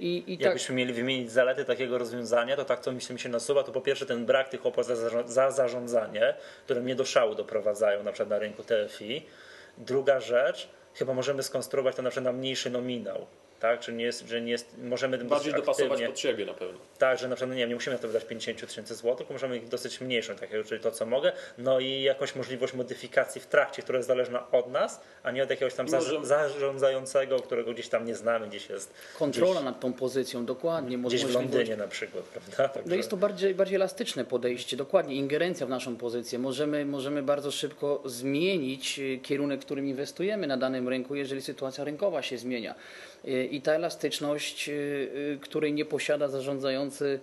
[0.01, 3.63] I, i tak- Jakbyśmy mieli wymienić zalety takiego rozwiązania, to tak co mi się nasuwa,
[3.63, 6.35] to po pierwsze ten brak tych opłat za, za zarządzanie,
[6.65, 9.23] które mnie do szału doprowadzają na przykład na rynku TFI.
[9.79, 13.27] Druga rzecz, chyba możemy skonstruować to na przykład na mniejszy nominał
[13.61, 13.81] tak?
[13.81, 16.79] Czy nie jest, że nie jest, możemy bardziej dopasować pod siebie na pewno.
[16.99, 19.57] Tak, że na przykład nie, nie musimy na to wydać 50 tysięcy złotych, tylko możemy
[19.57, 23.83] ich dosyć mniejszą, tak, czyli to co mogę, no i jakąś możliwość modyfikacji w trakcie,
[23.83, 26.25] która jest zależna od nas, a nie od jakiegoś tam może...
[26.25, 28.95] zarządzającego, którego gdzieś tam nie znamy, gdzieś jest.
[29.19, 30.99] Kontrola gdzieś, nad tą pozycją, dokładnie.
[30.99, 32.69] Gdzieś w Londynie na przykład, prawda?
[32.69, 32.91] Także...
[32.91, 36.39] No jest to bardziej, bardziej elastyczne podejście, dokładnie, ingerencja w naszą pozycję.
[36.39, 41.85] Możemy, możemy bardzo szybko zmienić y, kierunek, w którym inwestujemy na danym rynku, jeżeli sytuacja
[41.85, 42.75] rynkowa się zmienia
[43.51, 47.21] i ta elastyczność, y, y, której nie posiada zarządzający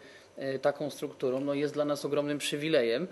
[0.55, 3.07] y, taką strukturą, no jest dla nas ogromnym przywilejem.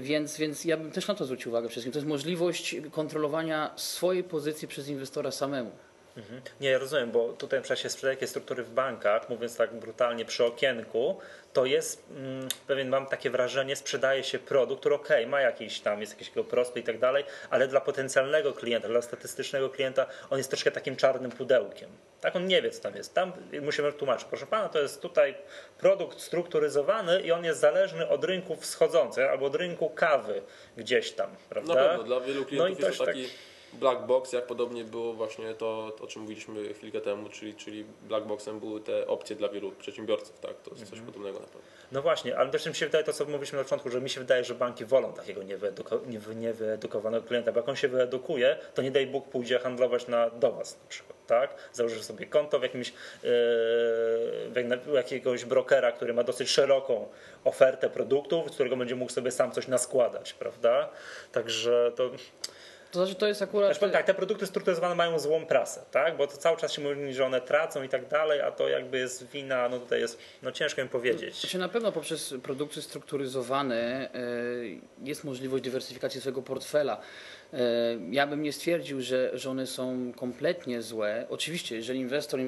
[0.00, 1.92] Więc, więc ja bym też na to zwrócił uwagę wszystkim.
[1.92, 5.70] To jest możliwość kontrolowania swojej pozycji przez inwestora samemu.
[6.16, 6.40] Mhm.
[6.60, 10.44] Nie, rozumiem, bo tutaj przecież się sprzedaje jakieś struktury w bankach, mówiąc tak brutalnie przy
[10.44, 11.20] okienku,
[11.52, 16.00] to jest mm, pewien, mam takie wrażenie, sprzedaje się produkt, który ok, ma jakiś tam,
[16.00, 20.50] jest jakiś prospekt i tak dalej, ale dla potencjalnego klienta, dla statystycznego klienta on jest
[20.50, 21.90] troszkę takim czarnym pudełkiem.
[22.20, 23.14] Tak, on nie wie, co tam jest.
[23.14, 25.34] Tam musimy tłumaczyć, proszę pana, to jest tutaj
[25.78, 30.42] produkt strukturyzowany i on jest zależny od rynków wschodzących albo od rynku kawy
[30.76, 31.74] gdzieś tam, prawda?
[31.74, 33.22] Na pewno, dla wielu klientów no i jest to taki...
[33.22, 37.84] Tak black box, jak podobnie było właśnie to, o czym mówiliśmy chwilkę temu, czyli, czyli
[38.02, 40.60] black boxem były te opcje dla wielu przedsiębiorców, tak?
[40.62, 41.06] To jest coś mhm.
[41.06, 41.60] podobnego na pewno.
[41.92, 44.20] No właśnie, ale też mi się wydaje to, co mówiliśmy na początku, że mi się
[44.20, 48.90] wydaje, że banki wolą takiego niewyeduko- niewyedukowanego klienta, bo jak on się wyedukuje, to nie
[48.90, 51.54] daj Bóg pójdzie handlować na, do Was na przykład, tak?
[51.72, 57.08] Założy sobie konto w jakimś yy, jakiegoś brokera, który ma dosyć szeroką
[57.44, 60.88] ofertę produktów, z którego będzie mógł sobie sam coś naskładać, prawda?
[61.32, 62.10] Także to
[62.94, 63.76] to znaczy to jest akurat...
[63.76, 66.16] Znaczy, tak, te produkty strukturyzowane mają złą prasę, tak?
[66.16, 68.98] Bo to cały czas się mówi, że one tracą i tak dalej, a to jakby
[68.98, 71.40] jest wina, no tutaj jest, no ciężko im powiedzieć.
[71.40, 74.18] Znaczy na pewno poprzez produkty strukturyzowane e,
[75.02, 77.00] jest możliwość dywersyfikacji swojego portfela.
[77.52, 77.58] E,
[78.10, 81.26] ja bym nie stwierdził, że, że one są kompletnie złe.
[81.30, 82.40] Oczywiście, jeżeli inwestor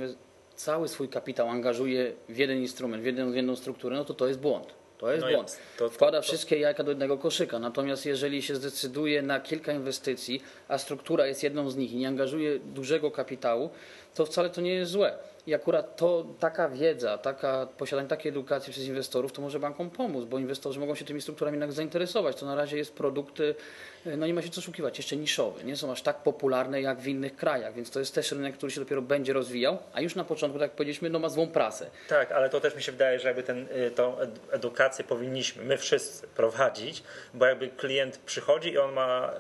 [0.57, 4.29] cały swój kapitał angażuje w jeden instrument, w jedną, w jedną strukturę, no to to
[4.29, 4.75] jest błąd.
[4.99, 5.59] To jest no błąd.
[5.79, 7.59] To, to, Wkłada wszystkie jajka do jednego koszyka.
[7.59, 12.09] Natomiast jeżeli się zdecyduje na kilka inwestycji, a struktura jest jedną z nich i nie
[12.09, 13.71] angażuje dużego kapitału,
[14.15, 15.19] to wcale to nie jest złe.
[15.47, 20.25] I akurat to, taka wiedza, taka, posiadanie takiej edukacji przez inwestorów, to może bankom pomóc,
[20.25, 22.37] bo inwestorzy mogą się tymi strukturami jednak zainteresować.
[22.37, 23.43] To na razie jest produkt,
[24.17, 25.65] no nie ma się co szukiwać, jeszcze niszowy.
[25.65, 28.73] Nie są aż tak popularne jak w innych krajach, więc to jest też rynek, który
[28.73, 31.91] się dopiero będzie rozwijał, a już na początku, tak jak powiedzieliśmy, no ma złą prasę.
[32.09, 33.93] Tak, ale to też mi się wydaje, że jakby ten, y,
[34.51, 37.03] edukację powinniśmy my wszyscy prowadzić,
[37.35, 39.33] bo jakby klient przychodzi i on ma,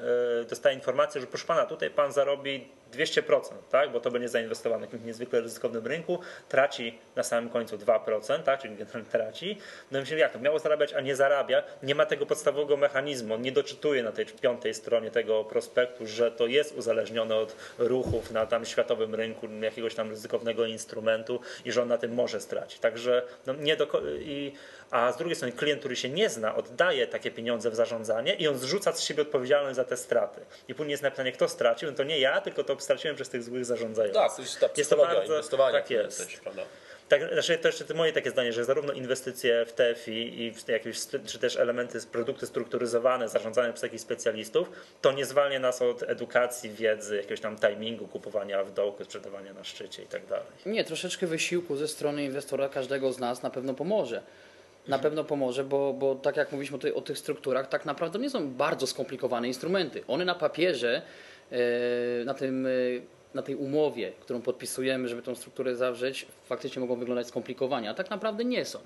[0.43, 3.93] y, dostaje informację, że proszę pana, tutaj pan zarobi 200%, tak?
[3.93, 8.61] bo to będzie zainwestowane w niezwykle ryzykownym rynku, rynku, traci na samym końcu 2%, tak,
[8.61, 9.59] czyli generalnie traci.
[9.91, 13.43] No myślę, jak to miało zarabiać, a nie zarabia, nie ma tego podstawowego mechanizmu, on
[13.43, 18.47] nie doczytuje na tej piątej stronie tego prospektu, że to jest uzależnione od ruchów na
[18.47, 22.81] tam światowym rynku, jakiegoś tam ryzykownego instrumentu i że on na tym może stracić.
[22.81, 23.87] Także no, nie do,
[24.21, 24.53] i,
[24.91, 28.49] a z drugiej strony klient, który się nie zna, oddaje takie pieniądze w zarządzanie i
[28.49, 30.41] on zrzuca z siebie odpowiedzialność za te straty.
[30.69, 33.43] I później jest napisane, kto stracił, no to nie ja, tylko to straciłem przez tych
[33.43, 34.23] złych zarządzających.
[34.23, 35.79] Tak, to jest ta jest to bardzo, inwestowania.
[35.81, 36.19] Tak jest.
[36.19, 36.63] Jesteś, prawda?
[37.09, 40.99] Tak, znaczy to jeszcze moje takie zdanie, że zarówno inwestycje w TFI i w jakieś,
[41.27, 46.71] czy też elementy, produkty strukturyzowane, zarządzane przez jakichś specjalistów, to nie zwalnia nas od edukacji,
[46.71, 50.47] wiedzy, jakiegoś tam timingu, kupowania w dołku, sprzedawania na szczycie i tak dalej.
[50.67, 54.23] Nie, troszeczkę wysiłku ze strony inwestora każdego z nas na pewno pomoże
[54.89, 58.31] na pewno pomoże, bo, bo tak jak mówiliśmy tej, o, tych strukturach, tak naprawdę nie
[58.31, 60.03] są bardzo skomplikowane instrumenty.
[60.09, 61.03] One na papierze,
[61.51, 62.71] e, na, tym, e,
[63.37, 68.11] na tej umowie, którą podpisujemy, żeby tą strukturę zawrzeć, faktycznie mogą wyglądać skomplikowanie, a tak
[68.11, 68.79] naprawdę nie są.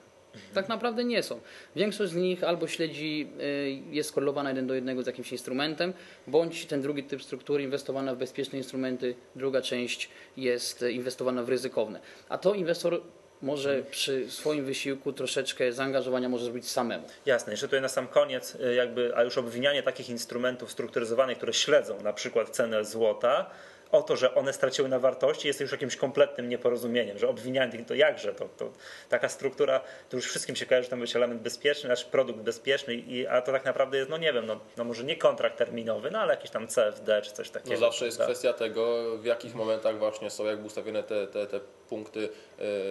[0.54, 1.40] Tak naprawdę nie są.
[1.76, 5.92] Większość z nich albo śledzi, e, jest skorelowana jeden do jednego z jakimś instrumentem,
[6.26, 12.00] bądź ten drugi typ struktury inwestowana w bezpieczne instrumenty, druga część jest inwestowana w ryzykowne.
[12.28, 13.00] A to inwestor
[13.42, 17.04] może przy swoim wysiłku troszeczkę zaangażowania może zrobić samemu.
[17.26, 21.52] Jasne, jeszcze tutaj na sam koniec, y, jakby, a już obwinianie takich instrumentów strukturyzowanych, które
[21.52, 23.50] śledzą na przykład cenę złota,
[23.92, 27.94] o to, że one straciły na wartości, jest już jakimś kompletnym nieporozumieniem, że obwinianie to
[27.94, 28.70] jakże, to, to
[29.08, 32.94] taka struktura, to już wszystkim się kojarzy, że tam być element bezpieczny, nasz produkt bezpieczny,
[32.94, 36.10] i, a to tak naprawdę jest, no nie wiem, no, no może nie kontrakt terminowy,
[36.10, 37.74] no ale jakiś tam CFD czy coś takiego.
[37.74, 41.60] No zawsze jest kwestia tego, w jakich momentach właśnie są jakby ustawione te, te, te
[41.88, 42.28] punkty,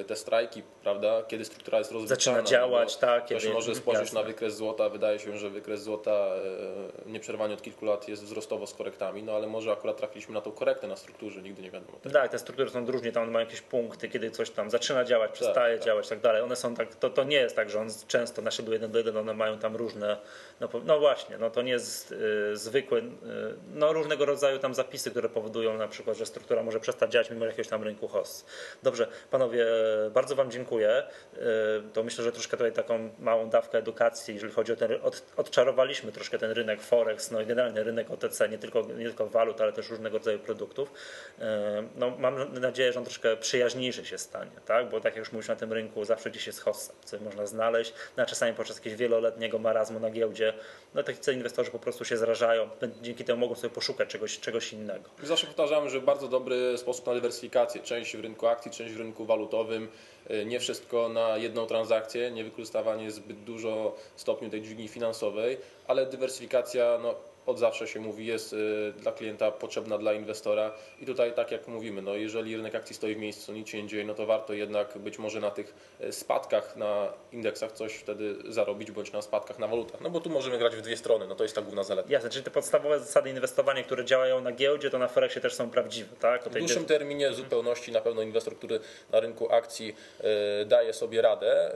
[0.07, 2.15] te strajki, prawda, kiedy struktura jest rozliczana.
[2.15, 3.25] Zaczyna działać, no, tak.
[3.25, 3.53] Ktoś kiedy...
[3.53, 4.19] może spojrzeć jasne.
[4.19, 8.67] na wykres złota, wydaje się, że wykres złota e, nieprzerwanie od kilku lat jest wzrostowo
[8.67, 11.99] z korektami, no ale może akurat trafiliśmy na tą korektę na strukturze, nigdy nie wiadomo.
[12.03, 15.31] Tak, tak te struktury są różnie, tam mają jakieś punkty, kiedy coś tam zaczyna działać,
[15.31, 16.17] przestaje tak, działać tak.
[16.17, 16.41] tak dalej.
[16.41, 19.17] One są tak, to, to nie jest tak, że on często naśladuje jeden do jeden,
[19.17, 20.17] one mają tam różne,
[20.59, 23.03] no, no właśnie, no to nie jest y, zwykły, y,
[23.73, 27.45] no różnego rodzaju tam zapisy, które powodują na przykład, że struktura może przestać działać mimo
[27.45, 28.45] jakiegoś tam rynku host.
[28.83, 29.58] Dobrze, panowie,
[30.13, 31.03] bardzo wam dziękuję.
[31.33, 31.39] Y,
[31.93, 36.11] to myślę, że troszkę tutaj taką małą dawkę edukacji, jeżeli chodzi o ten, od, odczarowaliśmy
[36.11, 39.73] troszkę ten rynek Forex, no i generalnie rynek OTC, nie tylko, nie tylko walut, ale
[39.73, 40.91] też różnego rodzaju produktów.
[41.39, 44.89] E, no, mam nadzieję, że on troszkę przyjaźniejszy się stanie, tak?
[44.89, 47.93] bo tak jak już mówisz na tym rynku, zawsze gdzieś jest hossa, co można znaleźć,
[48.17, 50.53] no, a czasami podczas jakiegoś wieloletniego marazmu na giełdzie,
[50.93, 52.69] no tacy inwestorzy po prostu się zrażają,
[53.01, 55.09] dzięki temu mogą sobie poszukać czegoś, czegoś innego.
[55.23, 59.25] Zawsze powtarzamy, że bardzo dobry sposób na dywersyfikację, część w rynku akcji, część w rynku
[59.49, 59.87] walutowym,
[60.27, 66.05] e, nie wszystko na jedną transakcję, nie wykorzystywanie zbyt dużo stopniu tej dźwigni finansowej, ale
[66.05, 67.15] dywersyfikacja no,
[67.49, 70.71] od zawsze się mówi, jest y, dla klienta potrzebna dla inwestora
[71.01, 73.89] i tutaj tak jak mówimy, no jeżeli rynek akcji stoi w miejscu, nic się nie
[73.89, 78.35] dzieje, no to warto jednak być może na tych y, spadkach na indeksach coś wtedy
[78.47, 81.35] zarobić, bądź na spadkach na walutach, no bo tu możemy grać w dwie strony, no
[81.35, 82.09] to jest ta główna zaleta.
[82.11, 85.69] Jasne, czyli te podstawowe zasady inwestowania, które działają na giełdzie, to na Forexie też są
[85.69, 86.43] prawdziwe, tak?
[86.43, 88.79] W dłuższym terminie w zupełności na pewno inwestor, który
[89.11, 89.95] na rynku akcji
[90.61, 91.71] y, daje sobie radę,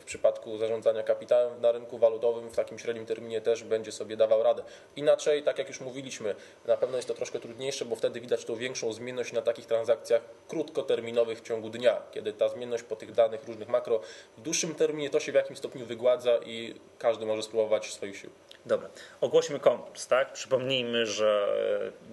[0.00, 4.42] w przypadku zarządzania kapitałem na rynku walutowym w takim średnim terminie też będzie sobie dawał
[4.42, 4.62] radę.
[4.96, 6.34] Inaczej, tak jak już mówiliśmy,
[6.66, 10.22] na pewno jest to troszkę trudniejsze, bo wtedy widać tą większą zmienność na takich transakcjach
[10.48, 14.00] krótkoterminowych w ciągu dnia, kiedy ta zmienność po tych danych różnych makro
[14.36, 18.30] w dłuższym terminie to się w jakimś stopniu wygładza i każdy może spróbować swoich sił.
[18.66, 18.88] Dobra,
[19.20, 20.32] ogłośmy konkurs, tak?
[20.32, 21.48] Przypomnijmy, że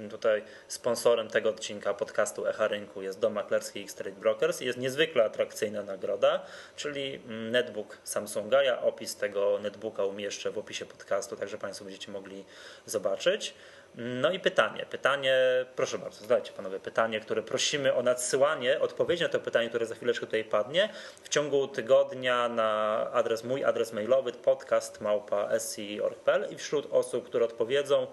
[0.06, 4.66] e, tutaj sponsorem tego odcinka podcastu Echa Rynku jest Dom Maklerski X Trade Brokers i
[4.66, 6.46] jest niezwykle atrakcyjna nagroda,
[6.76, 8.64] czyli mm, netbook Samsunga.
[8.64, 12.46] Ja opis tego netbooka umieszczę w opisie podcastu, także Państwo będziecie mogli
[12.86, 13.54] zobaczyć.
[13.96, 15.36] No i pytanie, pytanie,
[15.76, 19.96] proszę bardzo, zadajcie panowie pytanie, które prosimy o nadsyłanie, odpowiedzi na to pytanie, które za
[19.96, 20.90] chwileczkę tutaj padnie,
[21.24, 27.46] w ciągu tygodnia na adres mój, adres mailowy podcast małpa sci.org.pl i wśród osób, które
[27.46, 28.08] odpowiedzą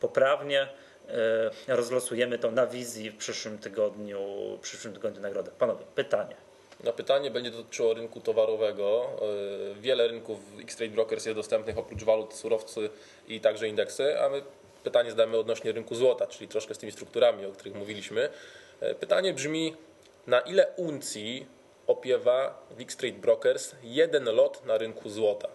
[0.00, 0.68] poprawnie,
[1.68, 4.18] e, rozlosujemy to na wizji w przyszłym tygodniu,
[4.56, 5.50] w przyszłym tygodniu nagrodę.
[5.58, 6.36] Panowie, pytanie.
[6.84, 9.06] Na pytanie będzie dotyczyło rynku towarowego.
[9.72, 12.90] E, wiele rynków X-Trade Brokers jest dostępnych oprócz walut, surowcy
[13.28, 14.42] i także indeksy, a my
[14.84, 18.28] pytanie zadamy odnośnie rynku złota, czyli troszkę z tymi strukturami, o których mówiliśmy.
[18.80, 19.76] E, pytanie brzmi,
[20.26, 21.46] na ile uncji
[21.86, 25.48] opiewa Wix Trade Brokers jeden lot na rynku złota?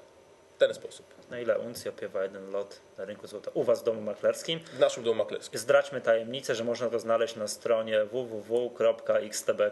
[0.56, 1.06] W ten sposób.
[1.30, 4.60] Na ile uncji opiewa jeden lot na rynku złota u Was w domu maklerskim.
[4.74, 5.60] W naszym domu maklerskim.
[5.60, 9.66] Zdradźmy tajemnicę, że można to znaleźć na stronie www.xtb.pl.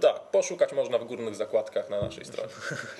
[0.00, 2.48] Tak, poszukać można w górnych zakładkach na naszej stronie.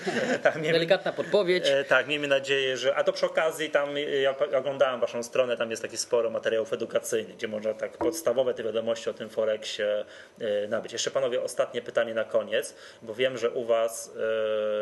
[0.43, 1.69] tak, miejmy, Delikatna podpowiedź.
[1.69, 2.95] E, tak, miejmy nadzieję, że.
[2.97, 3.89] A to przy okazji, tam
[4.23, 8.63] ja oglądałem Waszą stronę, tam jest taki sporo materiałów edukacyjnych, gdzie można tak podstawowe te
[8.65, 10.05] wiadomości o tym Forexie
[10.41, 10.93] e, nabyć.
[10.93, 14.13] Jeszcze panowie, ostatnie pytanie na koniec, bo wiem, że u Was e,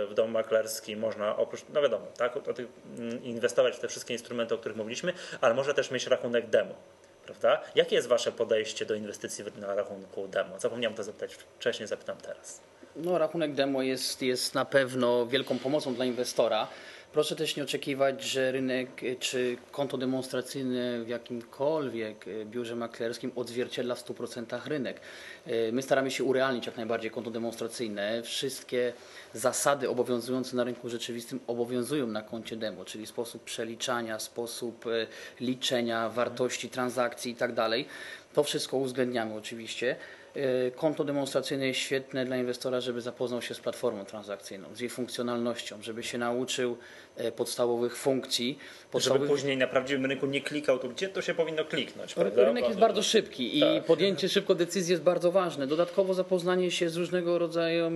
[0.07, 2.37] w domu maklerskim można oprócz, no wiadomo, tak,
[2.99, 6.75] mm, inwestować w te wszystkie instrumenty, o których mówiliśmy, ale może też mieć rachunek demo.
[7.25, 7.61] Prawda?
[7.75, 10.59] Jakie jest Wasze podejście do inwestycji na rachunku demo?
[10.59, 12.61] Zapomniałem to zapytać wcześniej, zapytam teraz.
[12.97, 16.69] No, rachunek demo jest, jest na pewno wielką pomocą dla inwestora.
[17.13, 23.95] Proszę też nie oczekiwać, że rynek czy konto demonstracyjne w jakimkolwiek e, biurze maklerskim odzwierciedla
[23.95, 25.01] w 100% rynek.
[25.47, 28.23] E, my staramy się urealnić jak najbardziej konto demonstracyjne.
[28.23, 28.93] Wszystkie
[29.35, 35.07] zasady obowiązujące na rynku rzeczywistym obowiązują na koncie demo, czyli sposób przeliczania, sposób e,
[35.41, 37.55] liczenia wartości transakcji itd.
[37.55, 37.71] Tak
[38.35, 39.97] to wszystko uwzględniamy oczywiście.
[40.37, 44.91] E, konto demonstracyjne jest świetne dla inwestora, żeby zapoznał się z platformą transakcyjną, z jej
[44.91, 46.77] funkcjonalnością, żeby się nauczył
[47.37, 48.59] podstawowych funkcji.
[48.91, 49.29] Podstawowych...
[49.29, 52.15] Żeby później na prawdziwym rynku nie klikał, to gdzie to się powinno kliknąć?
[52.15, 52.45] Prawda?
[52.45, 53.85] Rynek jest bardzo szybki i tak.
[53.85, 55.67] podjęcie szybko decyzji jest bardzo ważne.
[55.67, 57.91] Dodatkowo zapoznanie się z różnego rodzaju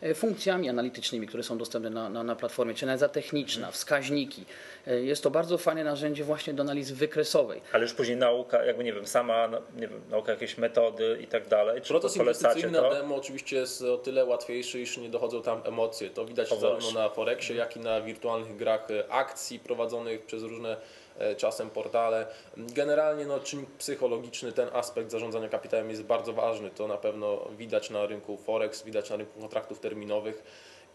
[0.00, 3.72] e, funkcjami analitycznymi, które są dostępne na, na, na platformie, czy analiza techniczna, mhm.
[3.72, 4.44] wskaźniki.
[4.86, 7.60] Jest to bardzo fajne narzędzie właśnie do analizy wykresowej.
[7.72, 11.26] Ale już później nauka, jakby nie wiem, sama, no, nie wiem, nauka jakiejś metody i
[11.26, 11.82] tak dalej.
[11.82, 16.10] Czy Proces inwestycyjny na demo oczywiście jest o tyle łatwiejszy, iż nie dochodzą tam emocje.
[16.10, 20.42] To widać o zarówno na Forexie, jak i na wirtualnych grach e, akcji prowadzonych przez
[20.42, 20.76] różne
[21.18, 22.26] e, czasem portale.
[22.56, 26.70] Generalnie no, czynnik psychologiczny, ten aspekt zarządzania kapitałem jest bardzo ważny.
[26.70, 30.42] To na pewno widać na rynku Forex, widać na rynku kontraktów terminowych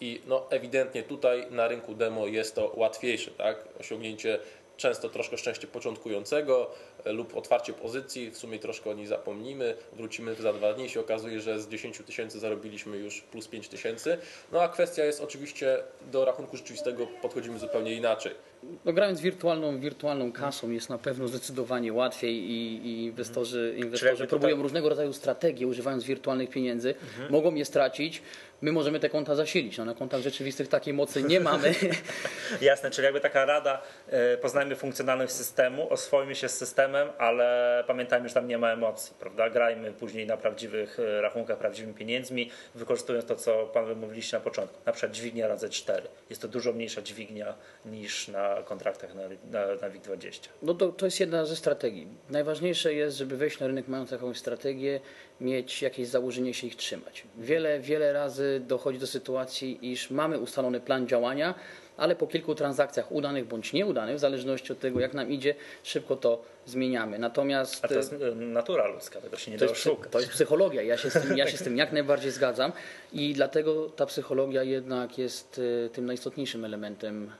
[0.01, 3.67] i no, ewidentnie tutaj na rynku demo jest to łatwiejsze, tak?
[3.79, 4.39] Osiągnięcie
[4.77, 6.71] często troszkę szczęście początkującego
[7.05, 10.99] lub otwarcie pozycji, w sumie troszkę o niej zapomnimy, wrócimy za dwa dni i się
[10.99, 14.17] okazuje, że z 10 tysięcy zarobiliśmy już plus 5 tysięcy.
[14.51, 15.77] No a kwestia jest oczywiście,
[16.11, 18.31] do rachunku rzeczywistego podchodzimy zupełnie inaczej.
[18.85, 24.51] No, grając wirtualną, wirtualną kasą jest na pewno zdecydowanie łatwiej i, i inwestorzy, inwestorzy próbują
[24.51, 24.63] tutaj...
[24.63, 27.31] różnego rodzaju strategie używając wirtualnych pieniędzy, mhm.
[27.31, 28.21] mogą je stracić,
[28.61, 29.77] my możemy te konta zasilić.
[29.77, 31.75] No, na kontach rzeczywistych takiej mocy nie mamy.
[32.61, 38.27] Jasne, czyli jakby taka rada, e, poznajmy funkcjonalność systemu, oswojmy się z systemem, ale pamiętajmy,
[38.29, 39.49] że tam nie ma emocji, prawda?
[39.49, 44.77] Grajmy później na prawdziwych e, rachunkach, prawdziwymi pieniędzmi, wykorzystując to, co Pan mówiliście na początku,
[44.85, 46.07] na przykład dźwignia razy 4.
[46.29, 47.53] Jest to dużo mniejsza dźwignia
[47.85, 49.21] niż na kontraktach na,
[49.51, 50.47] na, na WIG20.
[50.61, 52.07] No to, to jest jedna ze strategii.
[52.29, 54.99] Najważniejsze jest, żeby wejść na rynek mając jakąś strategię,
[55.41, 57.23] mieć jakieś założenie się ich trzymać.
[57.37, 61.55] Wiele, wiele razy dochodzi do sytuacji, iż mamy ustalony plan działania,
[61.97, 66.15] ale po kilku transakcjach udanych bądź nieudanych, w zależności od tego, jak nam idzie, szybko
[66.15, 67.19] to zmieniamy.
[67.19, 67.85] Natomiast.
[67.85, 70.11] A to jest e, natura ludzka, tego się nie da oszukać.
[70.11, 70.81] To jest psychologia.
[70.81, 72.71] Ja się, z tym, ja się z tym jak najbardziej zgadzam
[73.13, 77.31] i dlatego ta psychologia jednak jest e, tym najistotniejszym elementem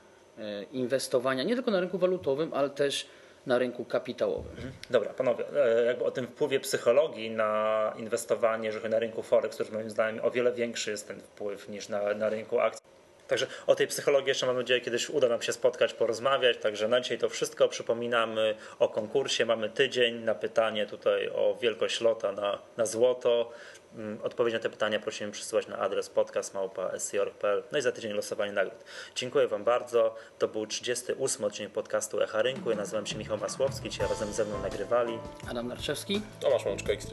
[0.72, 3.06] inwestowania, nie tylko na rynku walutowym, ale też
[3.46, 4.52] na rynku kapitałowym.
[4.56, 4.72] Mhm.
[4.90, 9.72] Dobra, panowie, e, jakby o tym wpływie psychologii na inwestowanie, że na rynku Forex, który
[9.72, 12.91] moim zdaniem o wiele większy jest ten wpływ niż na, na rynku akcji.
[13.32, 16.56] Także o tej psychologii jeszcze mam nadzieję kiedyś uda nam się spotkać, porozmawiać.
[16.56, 17.68] Także na dzisiaj to wszystko.
[17.68, 19.46] Przypominamy o konkursie.
[19.46, 23.50] Mamy tydzień na pytanie tutaj o wielkość lota na, na złoto.
[23.94, 27.62] Mm, odpowiedź na te pytania prosimy przysyłać na adres podcast.sc.pl.
[27.72, 28.84] No i za tydzień losowanie nagród.
[29.14, 30.14] Dziękuję Wam bardzo.
[30.38, 32.70] To był 38 odcinek podcastu Echa Rynku.
[32.70, 33.90] Ja nazywam się Michał Masłowski.
[33.90, 35.18] Dzisiaj razem ze mną nagrywali
[35.50, 37.06] Adam Narczewski, Tomasz Łączka, x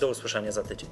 [0.00, 0.90] Do usłyszenia za tydzień.